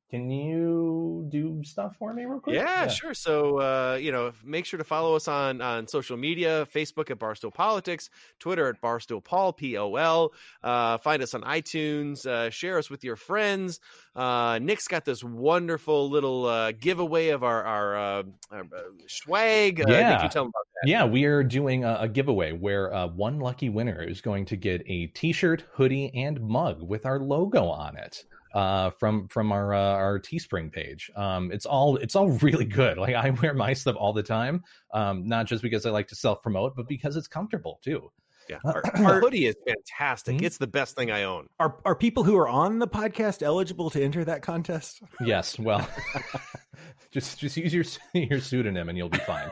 [0.10, 2.56] can you do stuff for me real quick?
[2.56, 2.88] Yeah, yeah.
[2.88, 3.14] sure.
[3.14, 7.20] So, uh, you know, make sure to follow us on on social media: Facebook at
[7.20, 8.10] Barstool Politics,
[8.40, 10.32] Twitter at Barstool Pol P O L.
[10.64, 12.26] Uh, find us on iTunes.
[12.26, 13.82] Uh, share us with your friends.
[14.16, 18.66] Uh, Nick's got this wonderful little uh, giveaway of our our, uh, our
[19.08, 19.84] swag.
[19.88, 20.12] yeah.
[20.12, 20.90] Nick, you tell them about that.
[20.90, 24.84] Yeah, we are doing a, a giveaway where one lucky winner is going to get
[24.88, 29.94] a T-shirt, hoodie, and mug with our logo on it uh, from from our uh,
[29.94, 31.12] our Teespring page.
[31.16, 32.98] Um, it's all it's all really good.
[32.98, 34.64] Like I wear my stuff all the time,
[34.94, 38.12] um, not just because I like to self promote, but because it's comfortable too.
[38.50, 40.38] Yeah, our, our hoodie is fantastic.
[40.38, 40.46] Mm-hmm.
[40.46, 41.48] It's the best thing I own.
[41.60, 45.02] Are are people who are on the podcast eligible to enter that contest?
[45.22, 45.60] Yes.
[45.60, 45.88] Well,
[47.12, 49.50] just just use your your pseudonym and you'll be fine.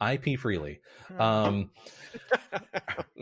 [0.14, 0.80] IP freely.
[1.18, 1.70] Um,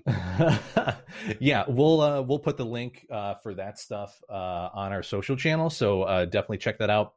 [1.39, 5.37] yeah, we'll uh, we'll put the link uh, for that stuff uh, on our social
[5.37, 5.71] channel.
[5.71, 7.15] So uh, definitely check that out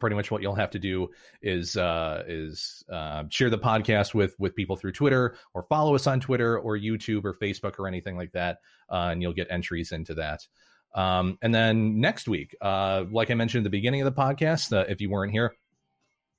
[0.00, 1.08] pretty much what you'll have to do
[1.42, 6.06] is uh, is uh, share the podcast with with people through Twitter or follow us
[6.06, 8.58] on Twitter or YouTube or Facebook or anything like that,
[8.90, 10.46] uh, and you'll get entries into that.
[10.94, 14.76] Um, and then next week, uh, like I mentioned at the beginning of the podcast,
[14.76, 15.54] uh, if you weren't here,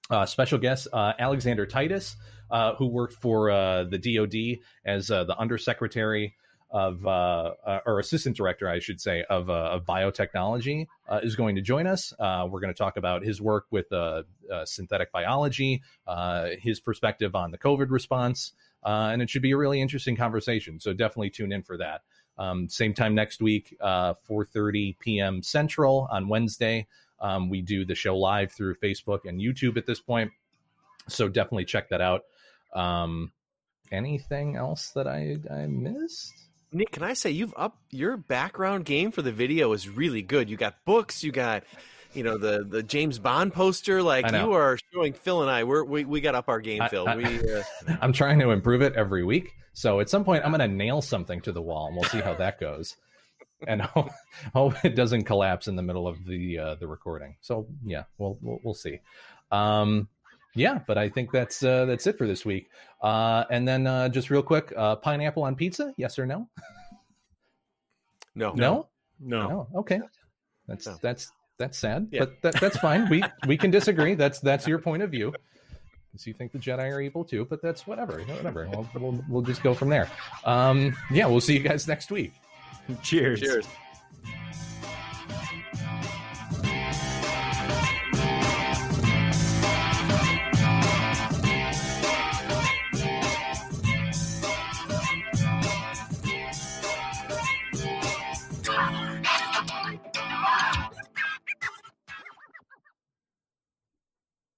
[0.09, 2.15] uh, special guest Alexander Titus,
[2.77, 6.35] who worked for the DoD as the undersecretary
[6.75, 11.35] of uh, uh, or assistant director, I should say, of, uh, of biotechnology uh, is
[11.35, 12.13] going to join us.
[12.19, 14.23] Uh, we're going to talk about his work with uh,
[14.65, 15.81] synthetic biology,
[16.59, 18.51] his perspective on the COVID response,
[18.83, 20.79] and it should be a really interesting conversation.
[20.79, 22.01] So definitely tune in for that.
[22.37, 25.41] Um, same time next week, 4:30 p.m.
[25.41, 26.87] Central on Wednesday.
[27.19, 30.31] Um, we do the show live through Facebook and YouTube at this point,
[31.07, 32.23] so definitely check that out.
[32.73, 33.31] Um,
[33.91, 36.33] anything else that I I missed?
[36.71, 40.49] Nick, can I say you've up your background game for the video is really good.
[40.49, 41.63] You got books, you got
[42.13, 44.03] you know the the James Bond poster.
[44.03, 46.89] Like you are showing Phil and I, we're, we we got up our game, I,
[46.89, 47.07] Phil.
[47.07, 47.63] I, we, uh...
[48.01, 49.53] I'm trying to improve it every week.
[49.75, 52.21] So at some point, I'm going to nail something to the wall, and we'll see
[52.21, 52.95] how that goes.
[53.67, 54.09] and hope,
[54.53, 57.35] hope it doesn't collapse in the middle of the uh, the recording.
[57.41, 59.01] So yeah, we'll we'll, we'll see.
[59.51, 60.07] Um,
[60.55, 62.69] yeah, but I think that's uh, that's it for this week.
[63.01, 65.93] Uh, and then uh, just real quick, uh, pineapple on pizza?
[65.97, 66.47] Yes or no?
[68.33, 68.53] No.
[68.53, 68.87] No.
[69.19, 69.47] No.
[69.47, 69.67] no.
[69.75, 69.99] Okay.
[70.67, 70.97] That's no.
[71.01, 72.19] that's that's sad, yeah.
[72.19, 73.09] but that, that's fine.
[73.09, 74.15] We we can disagree.
[74.15, 75.33] That's that's your point of view.
[76.17, 78.19] So you think the Jedi are evil too, but that's whatever.
[78.21, 78.67] Whatever.
[78.71, 80.09] We'll, we'll, we'll just go from there.
[80.43, 82.33] Um, yeah, we'll see you guys next week.
[83.01, 83.39] Cheers.
[83.41, 83.67] Cheers.